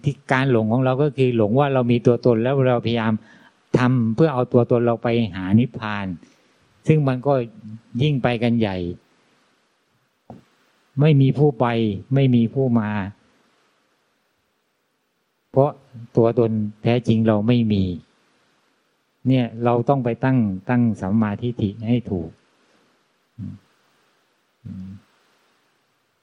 [0.04, 3.12] ที่การหลงของเราก็คือหลงว่าเรามีตัวตนแล้วเราพยายาม
[3.78, 6.06] ทำเพื่อเอาตัวตนเราไปหานิพพาน
[6.86, 7.34] ซึ่งมันก็
[8.02, 8.76] ยิ่งไปกันใหญ่
[11.00, 11.66] ไม่มีผู้ไป
[12.14, 12.90] ไม่มีผู้มา
[15.50, 15.70] เพราะ
[16.16, 16.50] ตัวตน
[16.82, 17.84] แท้จริงเราไม่มี
[19.28, 20.38] เนี่ยเราต้องไปตั้ง
[20.70, 22.30] ตั้งสัมมาทิฏฐิให้ถูก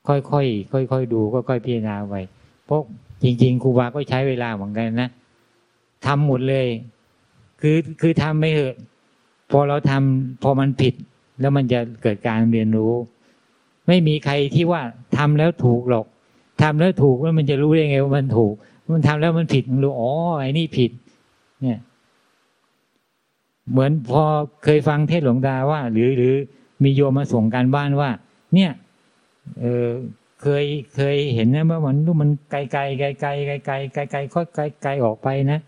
[0.08, 2.15] ค่อยค่อยค่อยค่อยดูก็ค่อยพิจารณาไป
[2.65, 2.82] เพราะ
[3.23, 5.10] จริง ๆครูบาก็ใช้เวลาเหมือนกันนะ
[6.05, 6.67] ทำหมดเลย
[7.62, 8.75] คือคือทำไม่เหอะ
[9.51, 10.93] พอเราทำพอมันผิด
[11.39, 12.93] แล้วมันจะเกิดการเรียนรู้
[13.89, 14.82] ไม่มีใครที่ว่า
[15.17, 16.06] ทำแล้วถูกหรอก
[16.62, 18.54] ทำแล้วถูกแล้วมันจะรู้ได้ไงว่ามันถูก
[18.93, 20.91] มันทำแล้วมันผิดมันรู้อ๋อไอ้นี่ผิด
[21.62, 21.80] เนี่ย
[23.71, 24.23] เหมือนพอ
[24.63, 26.34] เคยฟังเทศหลวงตาว่า หรือหรือ
[26.84, 28.10] มีโยมมาส่งการบ้านว่า
[28.54, 28.71] เนี่ย
[29.60, 29.88] เออ
[30.41, 35.60] เคยเคยเห็นนะเมื่อวันนู้มันไกลไกลไกลไกลไกลไกลไกลไกลค่อยไกลไกลออกไปนะ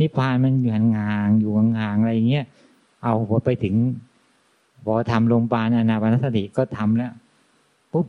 [0.00, 2.44] นิพพานมันอยู่ห่างๆอยู่ห่างๆอะไรเงี้ย
[3.02, 3.74] เอาพอไปถึง
[4.84, 7.12] พอทำลงปานอนาปานสติก็ทำแล้ว
[7.96, 8.08] ปุ๊บ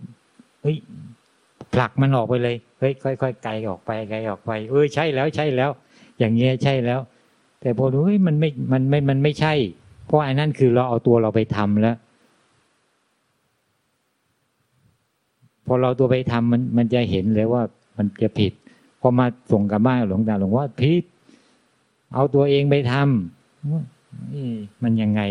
[0.62, 0.76] เฮ้ย
[1.74, 5.72] ผลักมันออกไปเลยเฮ้ยค่อยๆไกลออกไปไกลออกไปเออใช่แล้วใช่แล้ว
[6.20, 7.00] อย่างเงี้ยใช่แล้ว
[7.62, 9.54] แต่พอรู้เฮ้ยมันไม่มันไม่มันไม่ใช่
[10.06, 11.98] เพราะอันนั้นคือเราเอาตัวเราไปทำแล้ว
[15.66, 17.62] พอเราตัวไปทำมันมันจะเห็นเลยว่า
[17.98, 18.54] มันจะผิด
[19.02, 21.04] พอมาส่งกับบ้านหลวงตาหลวงว่าผิด
[22.14, 25.22] เอาตัวเองไปทำมันยังไง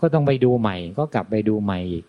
[0.00, 2.04] ก็ต้องไปดูใหม่ ก็กลับไปดูใหม่อีก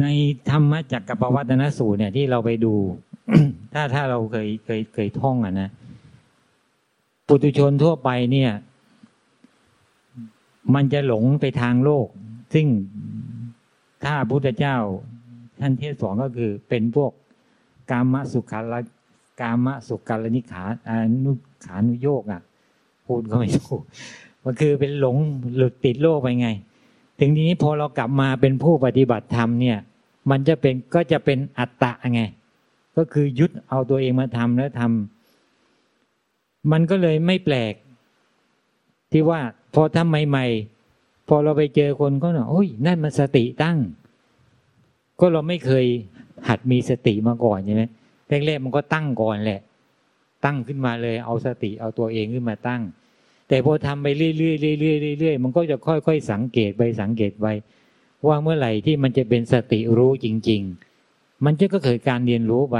[0.00, 0.06] ใน
[0.50, 2.74] ธรรมจักรปวัตนสูตรเนี่ยที่เราไปดู
[3.74, 5.70] ถ้าถ้าเราเคยเคยเคยท่องอะนะ
[7.26, 8.52] ปุถุชนทั่วไปเนี่ย
[10.74, 12.06] มันจะหลงไปทางโลก
[12.54, 12.66] ซึ่ง
[14.04, 14.76] ถ้าพุทธเจ้า
[15.60, 17.12] ท่านเทศสอนก็คือเป็นพวก
[17.90, 18.74] กามสุขาล
[19.40, 20.90] กามสุกาลนิขาอ
[21.24, 21.32] นุ
[21.64, 22.42] ขานุโยกอะ
[23.06, 23.82] พูดก็ไม่ถูก
[24.44, 25.16] มันคือเป็นหลง
[25.56, 26.48] หลุดติดโลกไปไง
[27.18, 29.78] ถึงทีนี้พอเรากลับมาเป็นผู้ปฏิบัติธรรมเนี่ย
[30.30, 32.22] มันจะเป็นก็จะเป็นอัตตะไง
[32.96, 37.74] ก็คือยึดเอาตัวเองมาทำแล้วทำมันก็เลยไม่แปลก
[39.12, 39.40] ที่ว่า
[39.74, 43.78] พอทำใหม่ๆพอเราไปเจอคนก็เนาะโอ้ยนั่นมันสติตั้ง
[45.20, 45.86] ก็เราไม่เคย
[46.48, 47.82] หัดมีสติมาก่อนใช่ไหม
[48.28, 49.60] แรกๆมันก็ตั้งก่อนแหละ
[50.44, 52.82] ตั้งขึ้นมาเลย เอาสติเอาตัวเองขึ้นมาตั้ง
[53.48, 57.46] แต่พอทำไปเรื่อยๆเรื่อยๆเรื่อยๆมันก็จะค่อยๆ สังเกตไปสังเกตไป
[58.26, 60.60] ว่าเมื่อไหร่ที่มันจะเป็นสติรู้จริง
[61.04, 62.78] ๆ มันจะก็เกิดการเรียนรู้ไป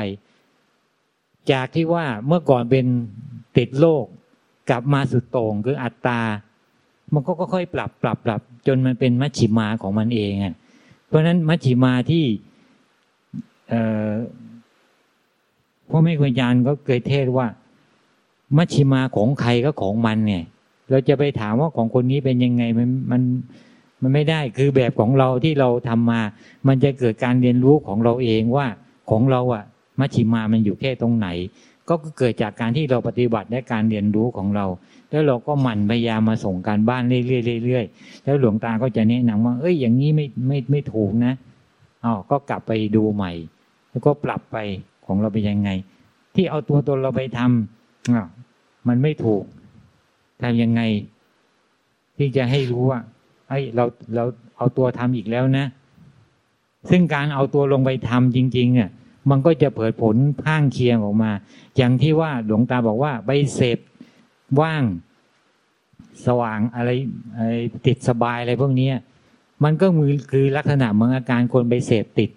[1.52, 2.86] จากที่ว่าเมื่อก่อนเป็น
[3.58, 4.04] ติดโลก
[4.70, 6.20] กลับมาสุดโต่งคืออัตตา
[7.14, 10.54] มันก็ค่อยๆปรับปรับปรับจนมันเป็นมัชชิมาของมันเองอะ
[11.06, 12.24] เพราะฉะนั้นมัชชิมาที่
[15.90, 17.46] พ่อแม่ครูอาจารย์ก็เคยเทศว่า
[18.56, 20.42] มัชชิมาของใครก็ของมันเนี่ย
[20.90, 23.22] เราจะไปถามว่าของคนนี้เป็นยังไงมันมัน
[24.02, 26.20] มันไม่ได้คือแบบของเราที่เราทำมา
[26.68, 28.66] มันจะเกิดการเรียนรู้ของเราเองว่า
[29.10, 29.64] ของเราอะ
[30.00, 31.28] มัชชิมามันอยู่แค่ตรงไหน
[31.88, 34.66] ก็เกิดจากการที่เราปฏิบัติและการเรียนรู้ของเรา
[35.10, 41.32] แล้วเราก็หมั่นพยายามมาส่งการบ้านเรื่อยๆแล้วหลวงตาก็จะแนะนำว่า เอ้ยอย่างนี้ไม่ไม่ไม่ถูกนะ
[42.04, 43.32] อ๋อก็กลับไปดูใหม่
[43.90, 44.56] แล้วก็ปรับไป
[45.06, 45.70] ของเราเป็นยังไง
[46.34, 48.26] ที่เอาตัวตนเราไปทำอ่า
[48.88, 49.44] มันไม่ถูก
[50.42, 50.80] ทำยังไง
[52.16, 53.00] ที่จะให้รู้ว่า
[53.48, 54.24] เอ้เราเรา
[54.56, 55.66] เอาตัวทำอีกแล้วนะ
[56.90, 58.90] ซึ่งการเอาตัวลงไปทำจริงๆเนี่ย
[59.30, 61.30] มันก็จะเผยผลข้างเคียงออกมา
[61.76, 63.78] อย่างที่ว่าหลวงตาบอกว่าใบเสพ
[64.60, 64.84] ว่าง
[66.26, 66.90] สว่างอะไร
[67.36, 67.52] อะไร
[67.86, 68.88] ติดสบายอะไรพวกนี้
[69.64, 72.30] มันก็มือคือลักษณะเหมือนอาการคนไปเสพติด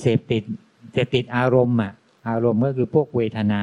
[0.00, 0.42] เสพติด
[0.92, 1.92] เสพติดอารมณ์อะ
[2.28, 3.62] อารมณ์ก็คือพวกเวทนา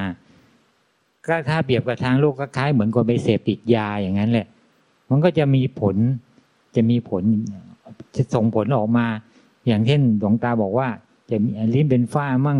[1.27, 4.47] ก็ถ้าเปรียบกับทางโลกก็คล้ายเหมือนคนไปเสพติดยาอย่างนั้นแหละ
[5.09, 5.95] มันก็จะมีผล
[6.75, 7.23] จะมีผล
[8.15, 9.05] จะส่งผลออกมา
[9.67, 10.87] อย่างเช่นดวงตาบอกว่า
[11.29, 12.59] จะมีลิ้นเป็นฝ้ามั่ง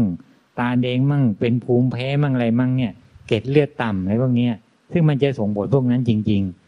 [0.60, 2.94] ตาแดงมั่ง เป็นภูมิแพ้มั่งอะไรมั่งเนี่ย
[3.28, 4.48] เกล็ดเลือดต่ำอะไรพวกนี้
[4.92, 6.62] ซึ่งมันจะส่งผลพวกนั้นจริง ๆ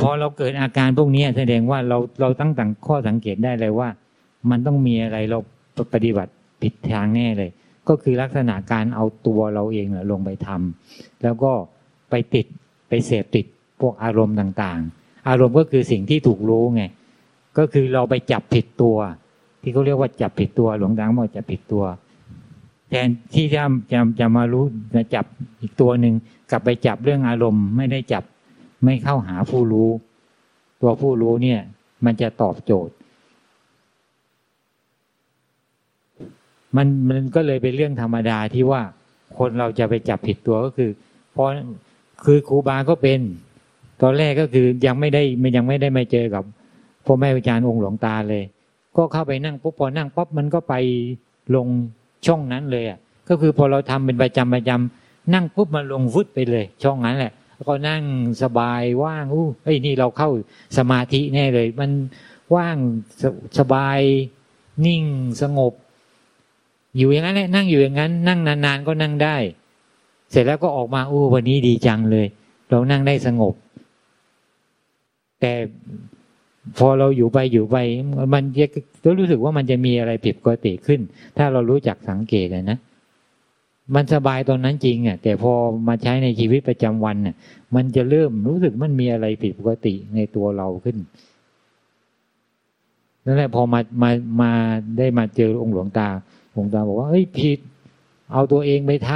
[0.00, 3.88] พอเราเกิดอาการพวกนี้แสดงว่าเราเราตั้งตั้งข้อสังเกตได้เลยว่า
[4.50, 5.38] มันต้องมีอะไรเรา
[5.94, 7.50] ปฏิบัติผิดทางแน่เลย
[7.90, 11.52] ก็คือลักษณะการเอาตัวเราเองลงไปทำแล้วก็
[12.10, 12.46] ไปติด
[12.88, 13.46] ไปเสพติด
[13.80, 16.82] พวกอารมณ์ต่างๆ อารมณ์ก็คือสิ่งที่ถูกรู้ไง
[17.58, 18.96] ก็คือเราไปจับผิดตัว
[19.62, 21.84] ที่เขาเรียกว่าจับผิดตัวหลวงตาบอกจับผิดตัว
[22.88, 25.24] แทนที่จะจะจะมารู้จะจับ
[25.60, 26.14] อีกตัวหนึ่ง
[26.50, 28.24] กลับไปจับเรื่องอารมณ์ ไม่ได้จับ
[28.84, 29.88] ไม่เข้าหาผู้รู้
[30.80, 31.60] ตัวผู้รู้เนี่ย
[32.04, 32.94] มันจะตอบโจทย์
[36.76, 38.82] มันมันก็เลยเป็นเรื่องธรรมดาที่ว่า
[39.38, 40.90] คนเราจะไปจับผิดตัวก็คือ
[41.34, 41.44] พอ
[42.24, 43.20] คือครูบาก็เป็น
[44.02, 46.44] ตอนแรกก็คือยังไม่ได้ไม่ยังไม่ได้มาเจอกับ
[47.06, 48.42] พ่อแม่อาจารย์องค์หลวงตาเลย
[48.96, 50.74] ก็เข้าไปนั่งปุ๊บพอนั่งปุ๊บมันก็ไป
[51.54, 51.66] ลง
[52.26, 57.32] ช่องนั้นเลยอะก็คือพอเราทำเป็นประจำประจำนั่งปุ๊บมันลงวุดไปเลย ช่องนั้นแหละ
[57.68, 58.02] ก็นั่ง
[58.42, 60.30] สบายว่างอู้ไอ้นี่เราเข้า
[60.78, 61.90] สมาธิแน่เลย มัน
[62.54, 62.76] ว่าง
[63.22, 63.24] ส
[63.58, 64.00] สบาย
[64.86, 65.04] นิ่ง
[65.42, 65.72] สงบ
[66.96, 69.36] อยู่อย่างนั้นแหละนั่งอยู่อย่างนั้น นั่งนานๆก็นั่งได้
[70.30, 72.26] เสร็จแล้วก็ออกมาอู้วันนี้ดีจังเลย
[72.70, 73.54] เรานั่งได้สงบ
[75.40, 75.52] แต่
[76.78, 77.76] พอเราอยู่ไปอยู่ไป
[78.34, 78.42] มัน
[79.04, 81.00] จะรู้สึกว่ามันจะมีอะไรผิดปกติขึ้น
[81.36, 82.78] ถ้าเรารู้จักสังเกตนะ
[83.94, 85.52] มันสบายตอนนั้นจริงอะ แต่พอ
[85.88, 87.36] มาใช้ในชีวิตประจำวันเนี่ย
[87.74, 90.96] มันจะเริ่มรู้สึกมันมีอะไรผิดปกติในตัวเราขึ้น
[93.24, 94.10] นั่นแหละพอมามา
[94.42, 94.52] มา
[94.98, 96.08] ได้มาเจอองค์หลวงตา
[96.52, 97.58] หลวงตาบอกว่าเฮ้ยผิด
[98.32, 99.10] เอาตัวเองไปท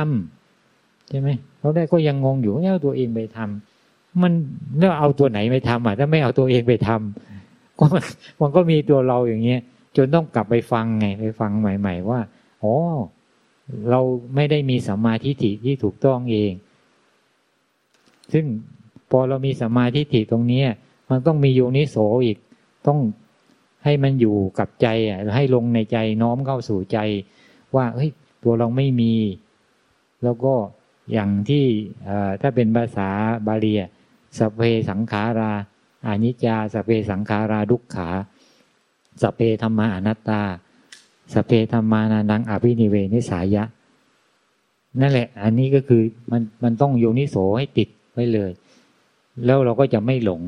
[0.53, 1.29] ำใช่ไหม
[1.61, 4.33] เราได้ก็ยังงงอยู่เอาตัวเองไปทำมัน
[4.79, 7.85] แล้วเอาตัวไหนไปทำอะถ้าไม่เอาตัวเองไปทำก็
[8.41, 9.61] มันก็มีตัวเราอย่างเงี้ย
[9.97, 12.21] จนต้องกลับไปฟังไงไปฟังใหม่ ๆ ว่า
[12.63, 12.75] อ๋อ
[13.91, 14.01] เรา
[14.35, 16.53] ไม่ได้มีสัมมาทิฏฐิที่ถูกต้องเอง
[18.33, 18.45] ซึ่ง
[19.11, 20.63] พอเรามีสัมมาทิฏฐิตรงนี้
[21.11, 22.39] มันต้องมีโยนิโสอีก
[22.87, 22.99] ต้อง
[23.85, 26.99] ให้มันอยู่กับใจอะให้ลงในใจน้อมเข้าสู่ใจ
[27.77, 28.11] ว่าเฮ้ย
[28.43, 29.15] ตัวเราไม่มี
[30.25, 30.55] แล้วก็
[31.13, 31.65] อย่างที่
[32.41, 33.09] ถ้าเป็นภาษา
[33.47, 33.75] บาลี
[34.39, 35.53] สเพสังขารา
[36.07, 38.09] อานิจจาสเพสังขาราดุขขา
[39.23, 40.43] สเพธรรมาอนัตตา
[41.35, 43.65] สเพธรรมานานังอภินิเวนิสายะ
[45.01, 48.51] นั่นแหละ อันนี้ก็คือมันมันต้องโยนิโสให้ติดไว้เลย
[49.45, 50.43] แล้วเราก็จะไม่หลง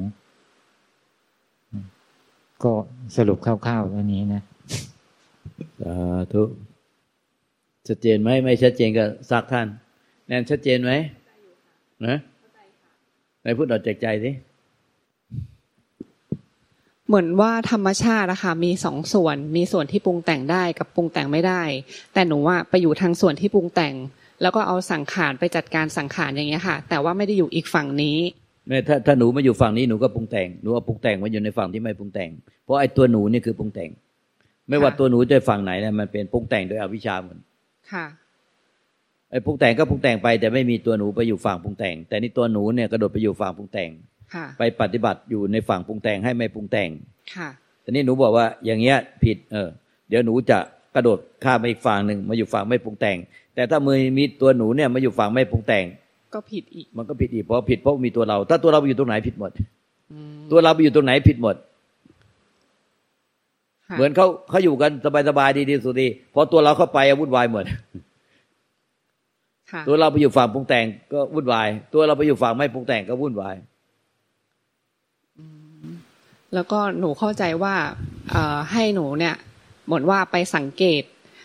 [2.64, 2.72] ก็
[3.16, 4.42] สรุปคร่าวๆตัวนี้นะ
[5.82, 5.94] สา
[6.32, 6.42] ธุ
[7.88, 9.66] ชัดเจนไหมไม่ชัดเจนก็ซักท่าน
[10.26, 10.92] แนนชัดเจนไหม
[12.06, 12.16] นะ
[13.42, 14.30] ในพูดออกจากใจสิ
[17.06, 21.62] เหมือนว่าธรรมชาตินะคะมีสองส่วน มีส่วนที่ปรุงแต่งได้กับปรุงแต่งไม่ได้
[22.14, 23.94] แต่หนูว่าไปอยู่ทางส่วนที่ปรุงแต่ง
[24.42, 28.16] แล้วก็เอาสังขารไปจัดการสังขารอย่างเงี้ยค่ะ แต่ว่าไม่ได้อยู่อีกฝั่งนี้
[28.68, 32.30] แม่ถ้าถ้าหนูมาอยู่ฝั่งนี้หนูก็ปรุงแต่งหนูเอาปรุงแต่งมาอยู่ในฝั่งที่ไม่ปรุงแต่ง
[32.64, 33.90] เพราะไอ้ตัวหนูนี่คือปรุงแต่ง
[34.68, 37.36] ไม่ว่าตัวหนูจะฝั่งไหนเนี่ยมันเป็นปรุงแต่งโดยอวิชชาหมด
[37.92, 38.06] ค่ะ
[39.30, 43.90] ไอ้ปรุงแต่งก็ปรุงแต่งไป แต่ไม่มีตัวหนูไปอยู่ฝั่งปรุงแต่ง แต่นี่ตัวหนูเนี่ยกระโดดไปอยู่ฝั่งปรุงแต่ง
[44.58, 46.90] ไปปฏิบัติอยู่ในฝั่งปรุงแต่งให้ไม่ปรุงแต่ง
[47.36, 47.48] ค่ะ
[47.82, 49.68] แต่นี้หนูบอกว่าอย่างเงี้ยผิดเออ
[50.08, 50.58] เดี๋ยวหนูจะ
[50.94, 53.16] กระโดดข้ามไปอีกฝั่งหนึ่งมาอยู่ฝั่งไม่ปรุงแต่ง
[53.54, 55.84] แต่ถ้ามือมีตัวหนูเนี่ยมาอยู่ฝั่งไม่ปรุงแต่ง
[56.34, 59.50] ก็ผิดอีก มันก็ผิดอีกเพราะผิดเพราะมีตัวเรา ถ้าตัวเราไปอยู่ตรงไหนผิดหมด
[60.50, 61.56] ตัวเราไปอยู่ตรงไหนผิดหมด
[63.96, 64.90] เหมือนเขาเขาอยู่กัน
[65.28, 67.64] สบายๆดีๆสุดดีพอตัวเราเข้าไปวุ่นวายหมด
[69.88, 73.56] ตัวเราไปอยู่ฝั่งปรุงแต่งก็วุ่นวาย ตัวเราไปอยู่ฝั่งไม่ปรุงแต่งก็วุ่นวาย
[76.54, 77.74] แล้วก็หนูเข้าใจว่า
[78.72, 79.34] ให้หนูเนี่ย
[79.86, 81.02] เหมือนว่าไปสังเกต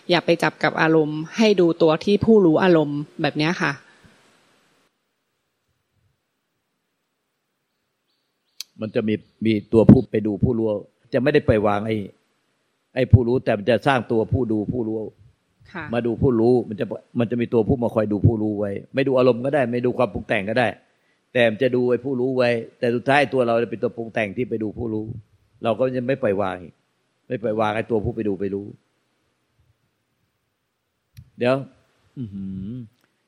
[0.10, 3.72] อย่าไปจับกับอารมณ์ ให้ดูตัวที่ผู้รู้อารมณ์แบบนี้ค่ะ
[8.82, 9.16] มันจะมี
[9.46, 10.68] มีตัวผู้ไปดูผู้รู้
[11.14, 11.96] จะไม่ได้ไปวางไอ้
[12.96, 14.98] ไอ้ผู้รู้แต่มันจะสร้างตัวผู้ดูผู้รู้
[15.94, 16.86] มาดูผู้รู้มันจะ
[17.20, 20.68] มันจะมีตัวผู้มาคอยดูผู้รู้ไว้ ไม่ดูอารมณ์ก็ได้ ไม่ดูความปรุงแต่งก็ได้
[21.34, 25.06] แต่จะดูไอ้ผู้รู้ไว้ แต่สุดท้ายตัวเราเป็นตัวปรุงแต่งที่ไปดูผู้รู้
[25.64, 26.58] เราก็จะไม่ปล่อยวาง
[27.28, 28.66] ไปไม่ปล่อยวางไอ้ตัวผู้ไปดูไปรู้
[31.38, 31.56] เดี๋ยว
[32.18, 32.24] อื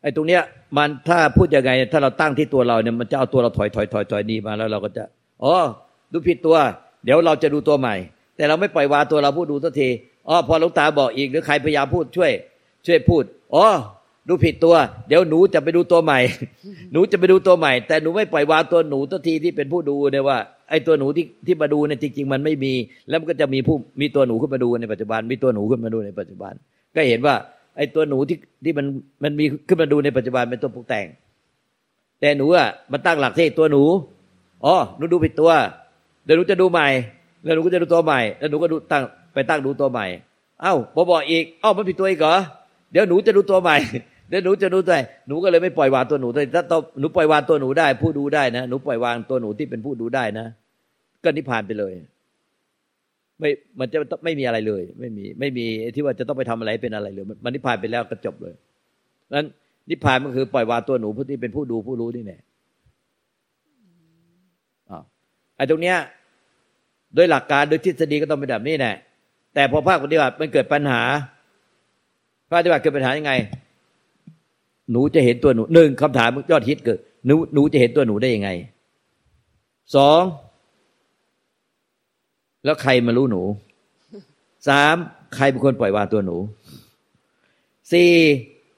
[0.02, 0.42] ไอ้ตรงเนี้ย
[0.78, 5.04] มันถ้าพูดยังไง ถ้าเราตั้งที่ตัวเราเนี่ยมันจะเอาตัวเราถอยถอยถอยถอยนี้มาแล้วเราก็จะ
[5.44, 5.56] อ๋อ
[6.12, 6.58] ดูผิดตัว
[7.06, 7.96] เดี๋ยวเราจะดูตัวใหม่
[8.36, 9.90] แต่เราไม่ปล่อยวางตัวเราพูดดูสักที
[10.30, 12.32] อ๋อพอลวงตาบอกอีกหรือใครพยายามพูดช่วย
[12.86, 13.24] ช่วยพูด
[13.56, 13.66] อ๋อ
[14.28, 14.76] ดูผิดตัว
[15.08, 16.20] เดี๋ยวหนูจะไปดูตัวใหม่
[16.92, 20.38] หนูจะไปดูตัวใหม่ แต่หนูไม่ปล่อยวางตัวหนูทันทีที่เป็นผู้ดูเนี่ยว่า
[20.70, 22.74] ไอ้ตัวหนูที่ที่มาดูเนี่ยจริง ๆ มันไม่มี
[23.10, 26.54] แล้วมันก็จะมีผู้มีตัวหนูขึ้นมาดูในปัจจุบัน มีตัวหนูขึ้นมาดูในปัจจุบัน
[26.96, 27.36] ก็เห็นว่า
[27.78, 28.86] ไอ้ตัวหนูที่ที่มัน
[29.24, 31.06] มันมีขึ้นมาดูในปัจจุบันเป็นตัวปรุงแต่ง
[32.20, 33.84] แต่หนูอะมันตั้งหลักที่ตัวหนู
[34.66, 35.52] อ๋อหนูดูผิดตัว
[36.26, 36.88] เดี๋ยวหนูจะดูใหม่
[37.44, 40.06] แล้วหนูก็จะดูตัวใหม่ แล้วหนูก็ดูตั้งไปตั้งดูตัวใหม่
[40.62, 42.36] เอ้าบอบอกอีกเอ้ามันผิดตัวอีกเหรอ
[42.92, 43.78] เดี๋ยวหนูจะดูตัวใหม่
[44.30, 44.96] เดี๋ยวหนูจะดูตัว
[45.28, 46.64] หนูก็เลยไม่ปล่อยวางตัวหนูเลยถ้า
[47.00, 50.46] หนูปล่อยวางตัวหนูได้ ผู้ดูได้นะ หนูปล่อยวางตัวหนูที่เป็นผู้ดูได้นะ
[51.24, 51.94] ก็นิพพานไปเลย
[53.40, 53.50] ไม่
[53.80, 58.54] มันจะไม่มีอะไรเลย ไม่มี ไม่มีที่ว่าจะต้องไปทำอะไรเป็นอะไรเลย มันนิพพานไปแล้วก็จบเลย
[59.34, 59.46] นั้น
[59.90, 62.38] นิพพานมันคือปล่อยวางตัวหนูผู้ที่เป็นผู้ดูผู้รู้นี่แน่
[64.92, 65.04] อ้าว
[65.56, 65.98] ไอ้ตรงเนี้ย
[67.16, 68.94] โดยหลักการโดยทฤษฎีก็ต้องเป็นแบบนี้แน่
[69.54, 71.02] แต่พอภาคปฏิบัติมันเกิดปัญหา
[72.50, 73.34] ภาคปฏิบัติเกิดปัญหายังไง
[74.92, 78.50] หนูจะเห็นตัวหนูหนึ่งคำถามยอดฮิตเกิดหนูหนูจะเห็นตัวหนูได้ยังไง
[79.96, 80.22] สอง
[82.66, 83.42] แล้วใครมารู้หนู
[84.68, 84.96] สาม
[85.36, 86.38] ใครเป็นคนปล่อยวางตัวหนู
[87.92, 88.10] สี่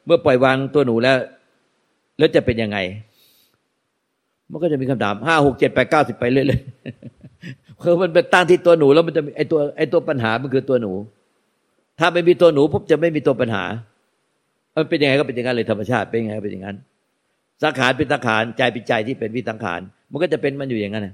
[0.05, 1.17] เมื่อปล่อยวางตัวหนูแล้ว
[2.17, 2.77] แล้วจะเป็นยังไง
[4.51, 10.93] มันก็จะมีคำถามห้าหกเจ็ดแปดเก้าสิบไปเรื่อยๆคือมันเป็นตั้งที่ตัวหนูแล้วมันจะไอตัวไอตัวปัญหามันคือตัวหนู
[11.99, 13.63] ถ้าไม่มีตัวหนูปุ๊บจะไม่มีตัวปัญหา
[14.75, 16.77] มันเป็นยังไงก็เป็นอย่างนั้นเลยธรรมชาติเป็นยังไงก็เป็นอย่างนั้น
[17.63, 19.79] สังขารเป็นสังขารใจเป็นใจที่เป็นวิสังขาร
[20.11, 21.07] มันก็จะเป็นมันอยู่อย่างนั้น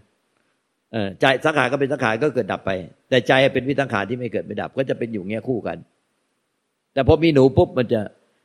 [0.92, 2.72] เออใจสังขารก็เป็นสังขารก็เกิดดับไป
[3.10, 5.78] แต่ใจเป็นวิสังขารที่ไม่เกิดไม่ดับ ก็จะเป็นอยู่เงี้ยคู่กัน
[6.94, 8.00] แต่พอมีหนูปุ๊บมันจะ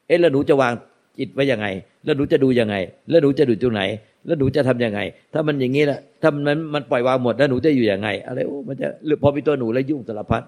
[0.07, 0.73] เอ๊ะแล้วหนูจะวาง
[1.19, 1.67] จิตไว้ยังไง
[2.05, 2.77] แล้วหนูจะดูยังไง
[3.09, 3.83] แล้วหนูจะดูตรงไหน
[4.27, 5.01] แล้วหนูจะทํำยังไง
[5.33, 10.43] ถ้ามันอย่างนี้ละถ้ามันมันปล่อยวางหมดแล้วหนูจะอยู่ยังไง อะไรโอ้มันจะหรือพอมีตัวหนูแล้วยุ่งสารพัด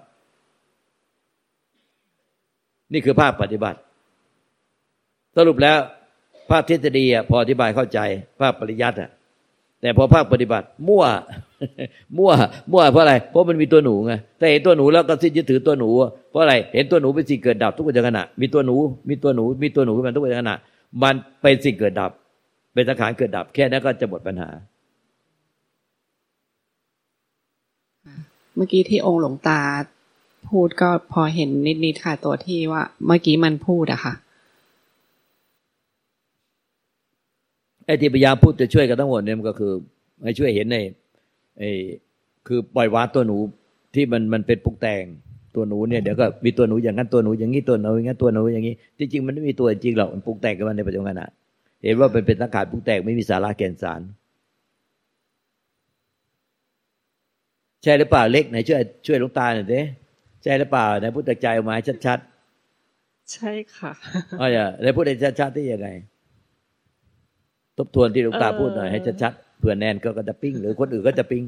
[2.93, 3.79] นี่คือภาพปฏิบัติ
[5.37, 5.79] สรุปแล้ว
[6.51, 7.99] ภาคทฤษฎีพออธิบายเข้าใจ
[8.41, 9.11] ภาคปริยัติอะ
[9.81, 11.05] แต่พอภาคปฏิบัติ มั่ว
[12.19, 12.31] มั่ว
[12.73, 15.91] มั่วเพราะอะไร เพราะมันมีตัวหนูไงแต่เห็นตัวหนูแล้วก็สิ้นยึดถือตัวหนู
[16.31, 18.77] เพราะอะไร เห็นตัวหนูเป็นสิ่งเกิดดับทุกขณะ มีตัวหนู
[19.09, 20.57] มีตัวหนู มีตัวหนูขึ้นมาทุกขณะ
[21.03, 22.11] มันเป็นสิ่งเกิดดับ
[22.79, 24.49] เป็นสังขารเกิดดับ แค่นั้นก็จะหมดปัญหา
[28.57, 29.61] เมื่อกี้ที่องค์หลวงตา
[30.49, 31.51] พูดก็พอเห็น
[31.85, 34.15] นิดๆค่ะตัวที่ว่า เมื่อกี้มันพูดอะค่ะ
[37.85, 39.73] ไอ้ที่พยายามพูดจะช่วยกันทั้งหมดเนี่ยมันก็คือ
[40.23, 40.77] ให้ช่วยเห็นใน
[41.59, 41.71] ไอ้
[42.47, 43.37] คือปล่อยวางตัวหนู
[43.95, 45.05] ที่มันมันเป็นปุกแต่ง
[45.55, 51.31] ตัวหนูเนี่ยเดี๋ยวก็มีตัวหนูอย่างนั้นตัวหนูอย่างนี้ตัวหนูอย่างนั้นตัวหนูอย่างนี้จริงๆมันไม่มีตัวจริงหรอกมันปุกแต่งกันมาในปัจจุบันนะ
[51.85, 54.01] เห็นว่าเป็นเป็นสังขารปุกแต่งไม่มีสาระแก่นสาร
[57.83, 59.81] ใช่หรือเปล่าเล็กไหนช่วยช่วยลุงตาหน่อยสิ
[60.43, 63.93] ใช่หรือเปล่าไหนพูดแต่ใจออกมาชัดๆ ใช่ค่ะ
[64.41, 65.89] อ๋ออย่าไหนพูดแต่ชัดๆที่ยังไง
[67.77, 71.45] ทบทวนที่หลวงตาพูดหน่อยให้ชัดๆเผื่อแนนก็จะปิ้ง หรือคนอื่นก็จะปิ้ง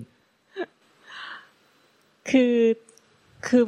[2.30, 2.56] คือ
[3.46, 3.64] คือ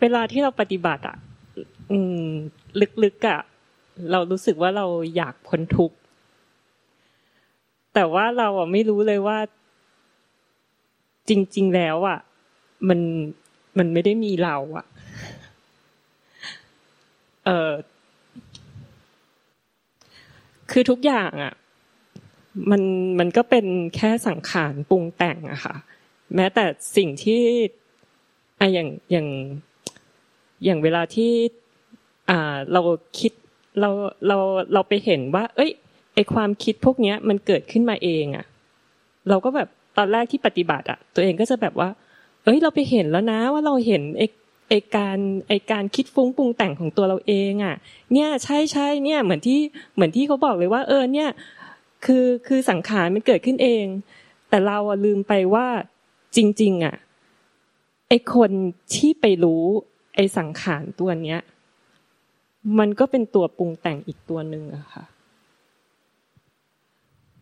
[0.00, 1.16] เวลาที่เราปฏิบัติอะ
[1.90, 2.28] อืม
[3.04, 3.40] ลึกๆอะ
[4.12, 5.96] เรารู้สึกว่าเราอยากพ้นทุกข์
[7.94, 9.38] แต่ว่าเราอะไม่รู้เลยว่า
[11.28, 12.18] จริง ๆ แล้วอะ
[12.88, 13.00] มัน
[13.78, 14.86] มันไม่ได้มีเราอะ
[17.44, 17.72] เออ
[20.70, 21.54] คือทุกอย่างอะ
[22.70, 22.82] มัน
[23.18, 23.66] มันก็เป็น
[23.96, 25.74] แค่สังขารปรุงแต่งอะค่ะ
[26.34, 26.64] แม้แต่
[26.96, 27.42] สิ่งที่
[28.60, 29.28] อะอย่างอย่าง
[30.64, 31.32] อย่างเวลาที่
[32.30, 32.80] อ่า เรา
[33.18, 33.32] คิด
[33.80, 33.90] เรา
[34.26, 34.38] เรา
[34.72, 35.70] เราไปเห็นว่า เอ้ย
[36.14, 38.44] ไอความคิดพวกเนี้ยมันเกิดขึ้นมาเองอะ
[39.28, 41.88] เราก็แบบตอนแรกที่ปฏิบัติอะตัวเองก็จะแบบว่า
[42.44, 44.22] เอ้ยเราไปเห็นแล้วนะว่าเราเห็นไอ
[44.68, 45.18] ไอการ
[45.48, 47.74] ไอการคิดฟุ้งปรุงแต่งของตัวเราเองอะ
[48.12, 49.58] เนี่ยใช่ใช่เนี่ยเหมือนที่
[49.94, 51.28] เหมือนที่เขาบอกเลยว่า เออเนี่ย
[52.04, 53.84] คือคือสังขารมันเกิดขึ้นเอง
[54.48, 55.66] แต่เราลืมไปว่า
[56.36, 56.96] จริง ๆอะ
[58.08, 58.50] ไอคน
[58.94, 59.64] ที่ไปรู้
[60.16, 61.40] ไอสังขารตัวเนี้ย
[62.78, 65.04] มันก็เป็นตัวปรุงแต่งอีกตัวหนึ่งอะค่ะ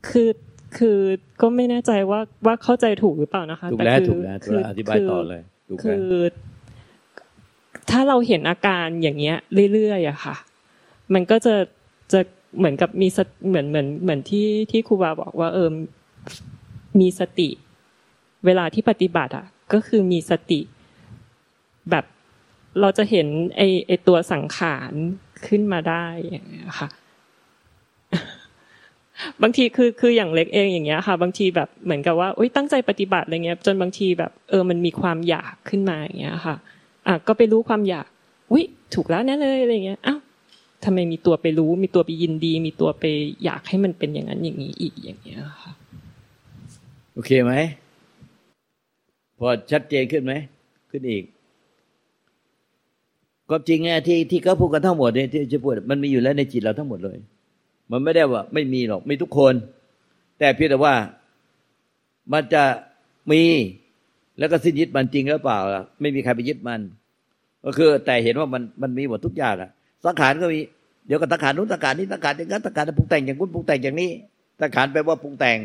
[0.08, 0.30] คือ
[0.76, 0.98] คือ
[1.40, 5.42] ก็ไม่แน่ใจว่าว่าเข้าใจถูกหรือเปล่านะคะถูกแล้วถูกแล้วอธิบายต่อเลย
[5.82, 6.08] คือ
[7.90, 9.36] ถ้าเราเห็นอาการอย่างเงี้ย
[9.72, 10.36] เรื่อยๆอะค่ะ
[11.14, 11.54] มันก็จะ
[12.12, 12.20] จะ
[12.58, 13.08] เหมือนกับมี
[13.48, 15.68] เหมือนเหมือนเหมือนที่ที่ครูบาบอกว่า เออ
[17.00, 17.48] มีสติ
[18.46, 20.60] เวลาที่ปฏิบัติอะก็คือมีสติ
[21.90, 22.04] แบบ
[22.80, 24.92] เราจะเห็นไอไอตัวสังขาร
[25.46, 26.88] ขึ้นมาได้อย่างเงี้ยค่ะ
[29.42, 36.56] บางทีคือคืออย่างเล็กเองอย่างเงี้ยค่ะ บางทีแบบเหมือนกับว่าอุ้ยตั้งใจปฏิบัติอะไรเงี้ย จนบางทีแบบ เออมันมีความอยากขึ้นมาอย่างเงี้ยค่ะ
[37.06, 38.06] อะก็ไปรู้ความอยาก
[38.52, 38.64] อุ้ย
[38.94, 40.18] ถูกแล้วแน่เลยอะไรเงี้ยอ้าว
[40.84, 43.04] ทำไมมีตัวไปรู้ มีตัวไปยินดี มีตัวไป
[43.44, 45.72] อยากให้มันเป็นอย่างนั้นอย่างนี้อีกอย่างเงี้ยค่ะ
[47.14, 47.52] โอเคไหม
[49.38, 50.32] พอชัดเจนขึ้นไหม
[50.90, 51.24] ขึ้นอีก
[53.50, 57.18] ก็จริงไงที่ที่เขาพูดกันทั้งหมดเนี่ยที่จะพูดมันมีอยู่แล้วในจิตเราทั้งหมดเลย
[57.90, 59.54] มันไม่ได้ว่า ไม่มีหรอกมีทุกคน
[60.38, 60.94] แต่เพียงแต่ว่า
[62.32, 62.62] มันจะ
[63.30, 63.42] มี
[64.38, 65.58] แล้วก็สิ้นยึดมันจริงหรือเปล่า
[66.00, 66.80] ไม่มีใครไปยึดมัน
[67.64, 69.70] ก็คือ แต่เห็นว่ามันมันมีหมดทุกอย่างอะ
[70.04, 70.60] สังขารก็มี
[71.06, 74.10] เดี๋ยวก็สังขารนู้นสังขารนี้สังขารอย่างนั้นสังขารปรุงแต่งอย่างนู้นปรุงแต่งอย่างนี้
[74.60, 75.58] สังขารแปลว่าปรุงแต่ง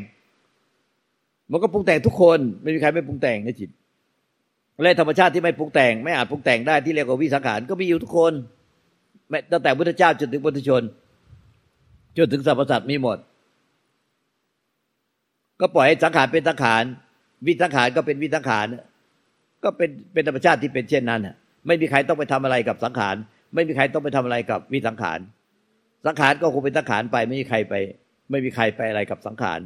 [1.51, 3.69] มันก็ปรุงแต่งทุกคน ไม่มีใครไม่ปรุงแต่งในจิต
[4.81, 8.33] และธรรมชาติที่ไม่ปรุงแต่ง ไม่อาจปรุงแต่งได้ที่เรียกว่าวิสังขารก็มีอยู่ทุกคน
[9.51, 10.83] ตั้งแต่พุทธเจ้าจนถึงปุถุชน
[12.17, 13.17] จนถึงสรรพสัตว์มีหมด
[15.61, 16.83] ก็ปล่อยให้สังขารเป็นสังขาร
[17.47, 18.67] วิสังขารก็เป็นวิสังขาร
[19.63, 21.21] ก็เป็นเป็นธรรมชาติที่เป็นเช่นนั้น
[21.67, 23.15] ไม่มีใครต้องไปทำอะไรกับสังขาร
[23.55, 25.19] ไม่มีใครต้องไปทำอะไรกับวิสังขาร
[26.05, 27.73] สังขารก็คงเป็นสังขารไป ไม่มีใครไป
[28.29, 29.59] ไม่มีใครไปอะไรกับสังขาร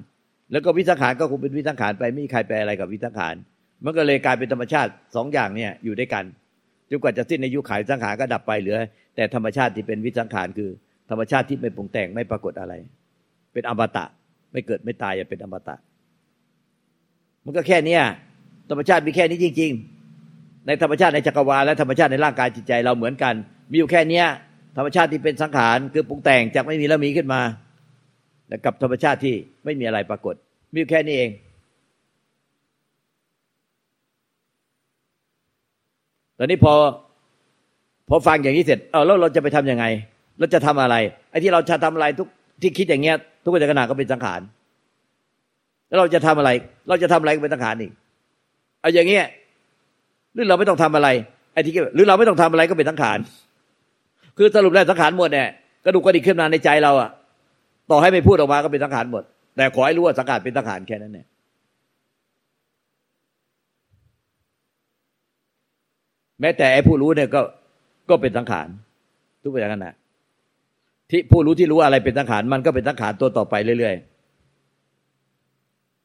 [0.52, 3.36] แล้วก็วิสังขารก็คงเป็นวิสังขารไป ไม่มีใครไปอะไรกับวิสังขาร
[3.84, 6.24] มันก็เลยกลายเป็นธรรมชาติสองอย่างเนี่ยอยู่ด้วยกัน
[6.90, 8.78] จนกว่าจะสิ้นอายุขัยสังขารก็ดับไปเหลือ
[9.16, 10.70] แต่ธรรมชาติที่เป็นวิสังขารคือ
[11.10, 12.74] ธรรมชาติที่ไม่ปรุงแต่งไม่ปรากฏอะไร
[13.54, 14.06] เป็นอมตะ
[14.52, 15.76] ไม่เกิดไม่ตายอย่าเป็นอมตะ
[17.46, 18.02] มันก็แค่เนี้ย
[18.70, 19.72] ธรรมชาติมีแค่นี้จริง
[20.20, 23.34] ๆ ในธรรมชาติในจักรวาลและธรรมชาติในร่างกายจิตใจเราเหมือนกัน
[23.72, 24.26] มีอยู่แค่เนี้ย
[24.78, 27.42] ธรรมชาติที่เป็นสังขารคือปรุงแต่งจากไม่มีแล้วมีขึ้นมา
[28.48, 30.36] แต่กับธรรมชาติที่ไม่มีอะไรปรากฏ
[30.72, 31.30] มีอยู่แค่นี้เอง
[36.38, 36.74] ตอนนี้พอ
[38.10, 39.86] พอฟังอย่างนี้เสร็จเออแล้วเราจะไปทํำยังไง
[40.40, 40.96] เราจะทำอะไร
[41.32, 42.28] ไอ้ที่เราจะทำอะไรทุก
[42.62, 44.42] ที่คิดอย่างเงี้ย ทุกขณะก็เป็นสังขาร
[45.88, 46.50] แล้วเราจะทำอะไร
[46.90, 47.92] เราจะทำอะไรก็เป็นสังขารอีก
[48.82, 49.26] เอาอย่างเงี้ย
[50.34, 51.08] หรือเราไม่ต้องทำอะไร
[51.54, 53.18] ไอ้ที่หรือเราไม่ต้องทำอะไรก็เป็นสังขาร
[54.38, 55.48] คือสรุปแล้วสังขารหมดเนี่ย
[55.86, 57.10] กระดูกกระดิกขึ้นมาในใจเราอะ
[57.92, 59.24] ต่อให้ไม่พูดออกมาก็เป็นสังขารหมด
[59.56, 61.26] แต่ขอให้รู้ว่าสังขารเป็นสังขารแค่นั้นเนี่ย
[66.44, 67.42] แม้แต่ไอ้ผู้รู้เนี่ยก็
[68.10, 68.68] ก็เป็นสังขาร
[69.44, 69.96] ทุกอย่างนะ
[71.10, 73.96] ที่ผู้รู้ที่รู้อะไรเป็นสังขารมันก็เป็นสังขารตัวต่อไปเรื่อย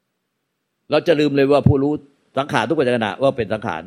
[0.04, 1.92] ๆ เราจะลืมเลยว่าผู้รู้
[2.38, 3.82] สังขารทุกอย่างนะว่าเป็นสังขาร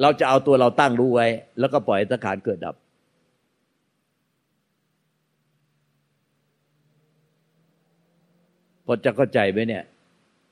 [0.00, 1.26] เราจะเอาตัวเราตั้งรู้ไว้
[1.60, 2.74] แล้วก็ปล่อยสังขารเกิดดับ
[8.86, 9.84] พอจะเข้าใจไหมเนี่ย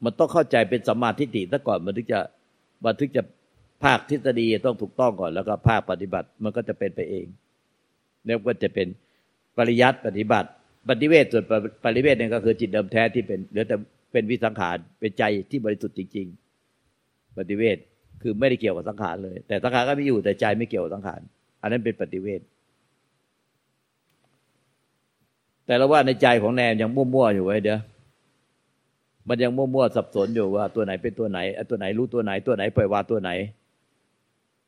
[0.04, 2.20] มันต้องเข้าใจเป็นสัมมาทิฏฐิซะก่อนมันถึงจะ
[2.84, 3.22] มันถึงจะ
[3.84, 7.26] ภาคทฤษฎีต้องถูกต้องก่อน แล้วก็ภาคปฏิบัติมันก็จะเป็นไปเอง
[8.24, 8.86] แล้วก็จะเป็น
[9.58, 10.48] ปริยัติปฏิบัติ
[10.88, 11.44] ปฏิเวทส่วน
[11.84, 13.76] ปริเวทเนี่ยก็คือจิตเดิมแท้ที่เป็นเหลือแต่
[14.12, 16.26] เป็นวิสังขารเป็นใจที่บริสุทธิ์จริง
[16.82, 17.76] ๆ ปฏิเวท
[18.22, 21.20] คือไม่ได้เกี่ยวกับสังขารเลย แต่สังขารก็ไม่อยู่แต่ใจไม่เกี่ยวกับสังขาร
[21.62, 22.40] อันนั้นเป็นปฏิเวท
[25.66, 27.80] แต่เราว่าในใจของแนมยังมั่วๆอยู่ไว้เดี๋ยว
[29.28, 31.38] มันยังมั่วๆสับสนอยู่ว่าตัวไหนเป็นตัวไหน
[31.70, 33.30] ตัวไหนรู้ตัวไหนตัวไหนปล่อยวางตัวไหน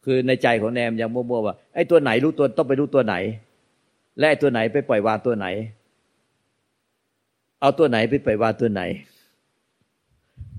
[0.05, 3.15] คือในใจของแนมยังมั่วๆว่าไอ้ตัวไหนรู้ตัวต้องไปรู้ตัวไหน
[4.19, 5.47] และไอ้ตัวไหนไปปล่อยวางตัวไหน
[7.61, 8.83] เอาตัวไหนไปปล่อยวางตัวไหน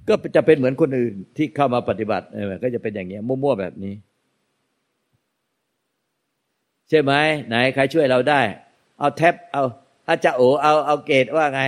[0.08, 2.26] ก็จะเป็นเหมือนคนอื่นที่เข้ามาปฏิบัติ
[2.64, 3.94] ก็จะเป็นอย่างเงี้ยมั่วๆแบบนี้
[6.90, 7.14] ใช่ไหม
[7.48, 8.42] ไหนใครช่วยเราได้
[9.00, 9.64] เอาแท็บเอา
[10.08, 11.62] อาจารย์โอเอาเอาเกตว่าไง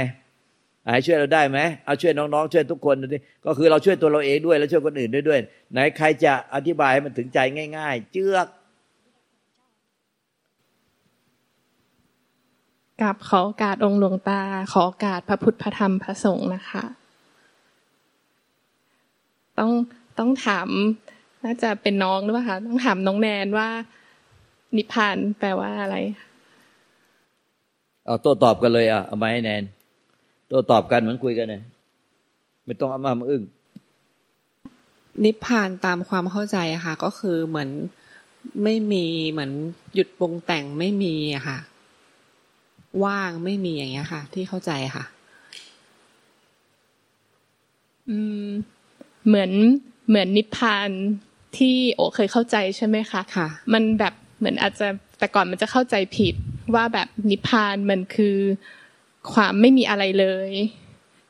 [0.94, 5.40] ให้ช่วยเราได้ไหมเอาช่วยน้องๆช่วยทุกคนดูดิก็คือเราช่วยตัวเราเองด้วยแล้วช่วยคนอื่นด้วยด้วย
[5.72, 7.40] ไหนใครจะอธิบายให้มันถึงใจ
[7.78, 8.48] ง่าย ๆ เจือก
[13.02, 16.84] กับขอโอกาสองค์หลวงตา ขอโอกาสพระพุทธพระธรรมพระสงฆ์นะคะ
[19.60, 19.72] ต้อง
[20.18, 20.68] ต้องถาม
[21.44, 23.70] น่าจะเป็นน้องหรือเปล่าคะต้องถามน้องแนนว่า
[24.76, 25.96] นิพพานแปลว่าอะไร
[28.06, 29.64] เอาโต้ตอบกันเลยอะเอามาให้แนน
[30.52, 31.62] ตัวตอบกันเหมือนคุยกันเลย
[32.66, 33.44] ไม่ต้องเอามามาอึ้ง
[35.24, 37.70] นิพพานตามความเข้าใจค่ะ ก็คือเหมือน
[38.64, 39.52] ไม่มีเหมือน
[39.94, 41.58] หยุดปรุงแต่งไม่มีอะค่ะ
[43.04, 45.06] ว่างไม่มีอย่างเงี้ยค่ะ ที่เข้าใจค่ะ
[48.10, 48.48] อืม
[49.28, 49.52] เหมือน
[50.08, 50.90] เหมือนนิพพาน
[51.58, 54.88] ที่โอเคยเข้าใจใช่ไหมคะค่ะ มันแบบเหมือนอาจจะ
[55.20, 56.36] แต่ก่อนมันจะเข้าใจผิด
[56.76, 58.38] ว่าแบบนิพพานมันคือ
[59.34, 60.52] ความไม่มีอะไรเลย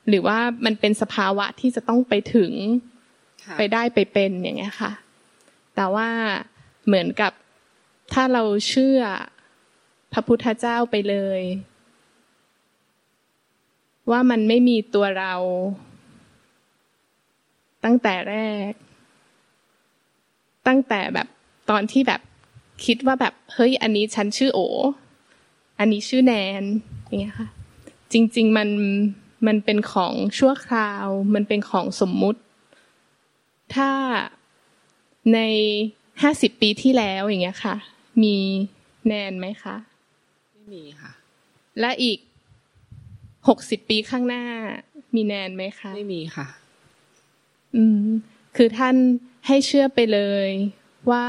[0.08, 2.52] หรือว่ามันเป็นสภาวะที่จะต้องไปถึง
[3.56, 4.92] ไปได้ไปเป็นอย่างเงี้ยค่ะ
[5.76, 6.10] แแต่ว่า
[6.86, 7.32] เหมือนกับ
[8.12, 9.00] ถ้าเราเชื่อ
[10.12, 11.40] พระพุทธเจ้าไปเลย
[14.10, 15.34] ว่ามันไม่มีตัวเรา
[17.84, 18.36] ตั้งแต่แร
[18.70, 18.72] ก
[20.66, 21.28] ตั้งแต่แบบ
[21.70, 22.20] ตอนที่แบบ
[22.84, 24.60] คิดว่าแบบเฮ้ยอันนี้ฉันชื่อโอ
[25.78, 26.62] อันนี้ชื่อแนน
[27.06, 27.48] อย่างเงี้ยค่ะ
[28.12, 28.68] จริง ๆ มัน
[29.46, 32.40] มันเป็นของชั่วคราว มันเป็นของสมมุติ
[33.74, 33.90] ถ้า
[35.34, 35.40] ใน
[36.22, 37.76] ห้าสิบปีที่แล้วอย่างเงี้ยค่ะ
[38.22, 38.36] มี
[39.06, 39.76] แนนไหมคะ
[40.52, 41.12] ไม่มีค่ะ
[41.80, 42.18] และอีก
[43.48, 44.44] หกสิบปีข้างหน้า
[45.14, 46.46] มีแนนไหมคะไม่มีค่ะ
[47.76, 48.06] อืม
[48.56, 48.96] คือท่าน
[49.46, 50.48] ให้เชื่อไปเลย
[51.10, 51.26] ว่า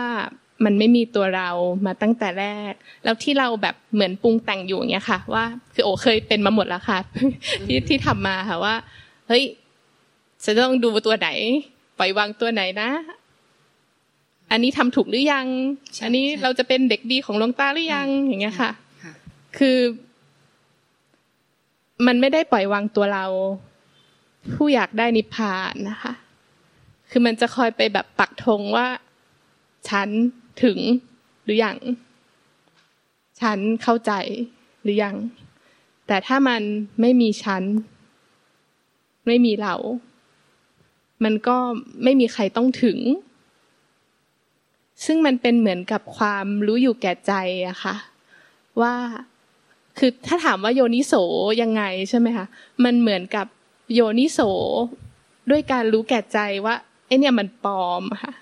[0.65, 1.49] มันไม่มีตัวเรา
[1.85, 5.43] มาตั้งแต่แรก แล้วที่เราแบบเหมือนปรุงแต่งอยู่อย่างเงี้ยค่ะ ว่า
[5.73, 6.99] คือโอเคยเป็นมาหมดแล้วค่ะ
[7.65, 8.75] ที่ที่ทำมาค่ะว่า
[9.27, 9.43] เฮ้ย
[10.45, 11.29] จะต้องดูตัวไหน
[11.97, 12.89] ปล่อยวางตัวไหนนะ
[14.51, 15.47] อันนี้ทำถูกหรือยัง
[15.93, 18.71] ใช่อันนี้ใช่เราจะเป็นเด็กดีของหลวงตาหรือยัง อย่างเงี้ยค่ะ
[19.03, 19.13] ค่ะ
[19.57, 19.77] คือ
[22.07, 23.25] มันไม่ได้ปล่อยวางตัวเรา
[24.53, 26.13] ผู้อยากได้นิพพานนะคะ
[27.09, 28.87] คือมันจะคอยไปแบบปักธงว่า
[29.89, 30.09] ฉัน
[30.63, 30.79] ถึง
[31.43, 31.77] หรือยัง
[33.41, 34.11] ฉันเข้าใจ
[34.83, 35.15] หรือยัง
[36.07, 36.61] แต่ถ้ามัน
[37.01, 37.63] ไม่มีฉัน
[39.27, 39.75] ไม่มีเรา
[41.23, 41.57] มันก็
[42.03, 42.99] ไม่มีใครต้องถึง
[45.05, 47.33] ซึ่งมันเป็นเหมือนกับความรู้อยู่แก่ใจ
[47.67, 47.95] อะค่ะ
[48.81, 48.93] ว่า
[49.97, 51.13] คือถ้าถามว่าโยนิโส
[51.61, 52.45] ยังไงใช่ไหมคะ
[52.83, 53.47] มันเหมือนกับ
[53.93, 54.39] โยนิโส
[55.49, 58.33] ด้วยการรู้แก่ใจว่าไอเนี่ยมันปลอมค่ะ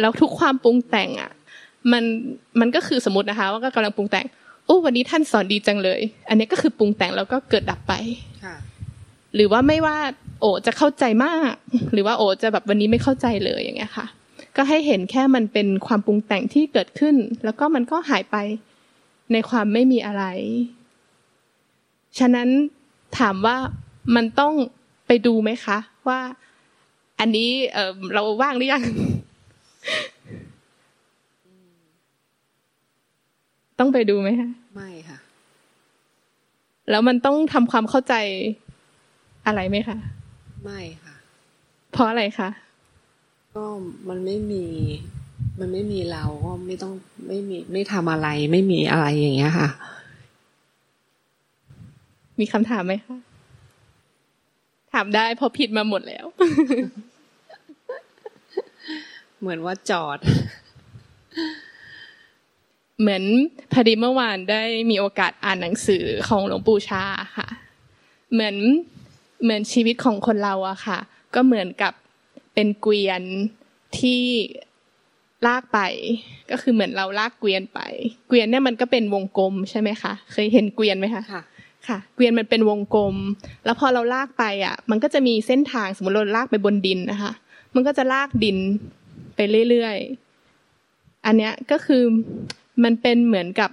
[0.00, 1.32] แล้วทุกความปรุงแต่งอะ
[1.92, 2.04] มัน
[2.60, 4.26] มันก็คือสมมตินะคะ ว่าก็กำลังปรุงแต่ง
[4.66, 7.92] โอ้วันนี้ท่านสอนดีจังเลย อันนี้ก็คือปรุงแต่งแล้วก็เกิดดับไป
[8.44, 8.56] ค่ะ
[9.34, 9.96] หรือว่าไม่ว่า
[10.40, 11.52] โอจะเข้าใจมาก
[11.92, 14.06] หรือว่าโอจะแบบวันนี้ไม่เข้าใจเลยอย่างเงี้ยค่ะ
[14.56, 18.36] ก็ให้เห็นแค่มันเป็นความปรุงแต่งที่เกิดขึ้น แล้วก็มันก็หายไป
[19.32, 20.24] ในความไม่มีอะไร
[22.18, 22.48] ฉะนั้น
[23.18, 23.56] ถามว่า
[24.14, 24.52] มันต้อง
[25.06, 25.78] ไปดูไหมคะ
[26.08, 26.20] ว่า
[27.20, 28.84] อันนี้เออเราว่างหรือยัง
[33.78, 35.18] ต้องไปดูไหมคะไม่ค่ะ
[36.90, 38.14] แล้วมันต้องทำความเข้าใจ
[39.46, 39.98] อะไรไหมคะ
[40.64, 41.14] ไม่ค่ะ
[41.92, 42.48] เพราะอะไรคะ
[43.54, 43.64] ก็
[44.08, 44.64] มันไม่มี
[45.60, 46.92] มันไม่มีเราก็ไม่ต้อง
[47.28, 49.68] ไม่มี ไม่ทำอะไร ไม่มีอะไรอย่างเงี้ยค่ะ
[52.40, 53.16] มีคำถามไหมคะ
[54.92, 56.26] ถามได้เพราะผิดมาหมดแล้ว
[59.40, 60.18] เหมือนว่าจอด
[63.00, 63.24] เหมือน
[63.72, 67.02] พอดีเมื่อวานได้มีโอกาสอ่านหนังสือของหลวงปู่ชา
[67.36, 67.48] ค่ะ
[68.32, 68.56] เหมือน
[69.42, 70.98] เหมือนชีวิตของคนเราอะค่ะ
[71.34, 71.92] ก็เหมือนกับ
[72.54, 73.22] เป็นเกวียน
[73.98, 74.22] ที่
[75.46, 75.80] ลากไป
[76.50, 77.80] ก็คือเหมือนเราลากเกวียนไป
[78.28, 81.42] เกวียนเนี่ยมันก็เป็นวงกลมใช่ไหมคะ เคยเห็นเกวียนไหมคะค่ะ
[81.88, 83.16] ค่ะ เกวียนมันเป็นวงกลม
[83.64, 87.32] แล้วพอเราลากไปอะ มันก็จะมีเส้นทางสมมติเราลากไปบนดินนะคะ
[87.74, 88.58] มันก็จะลากดิน
[89.36, 92.02] ไปเรื่อยๆ อันเนี้ยก็คือ
[92.84, 93.70] มันเป็นเหมือนกับ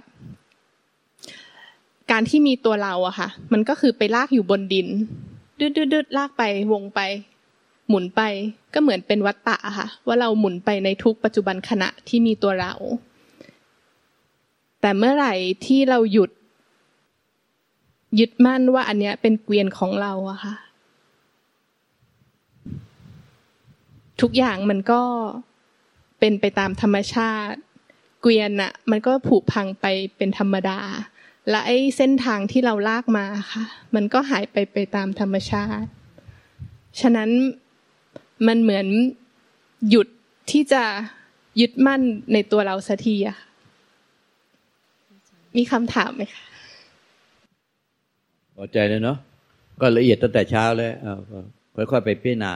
[2.10, 4.88] การที่มีตัวเราอะค่ะ มันก็คือไปลากอยู่บนดิน
[5.60, 6.42] ดืดๆๆลากไป
[6.72, 7.00] วงไป
[7.88, 8.22] หมุนไป
[8.74, 12.72] ก็เหมือนเป็นวัตตะอะค่ะ ว่าเราหมุนไปในทุกปัจจุบันขณะที่มีตัวเรา
[14.80, 15.34] แต่เมื่อไหร่
[15.66, 16.30] ที่เราหยุด
[18.18, 20.54] ยึดมั่นว่าอันเนี้ยเป็นเกวียนของเราอะค่ะ
[24.20, 25.02] ทุกอย่างมันก็
[26.24, 27.58] เป็นไปตามธรรมชาติ
[28.22, 30.78] เกวียนอะมันก็ผุพังไปเป็นธรรมดา
[31.48, 33.64] และไอ้เส้นทางที่เราลากมาค่ะ
[33.94, 35.88] มันก็หายไปไปตามธรรมชาติ
[37.00, 37.30] ฉะนั้น
[38.46, 38.86] มันเหมือน
[39.90, 40.08] หยุด
[40.50, 40.82] ที่จะ
[41.60, 42.00] ยึดมั่น
[42.32, 43.36] ในตัวเราสักทีอะ
[45.56, 46.44] มีคำถามไหมคะ
[48.56, 49.18] พอใจเลยเนาะ
[49.80, 50.90] ก็ละเอียดตั้งแต่เช้าเลย
[51.90, 52.52] ค่อยๆไปพิจารณา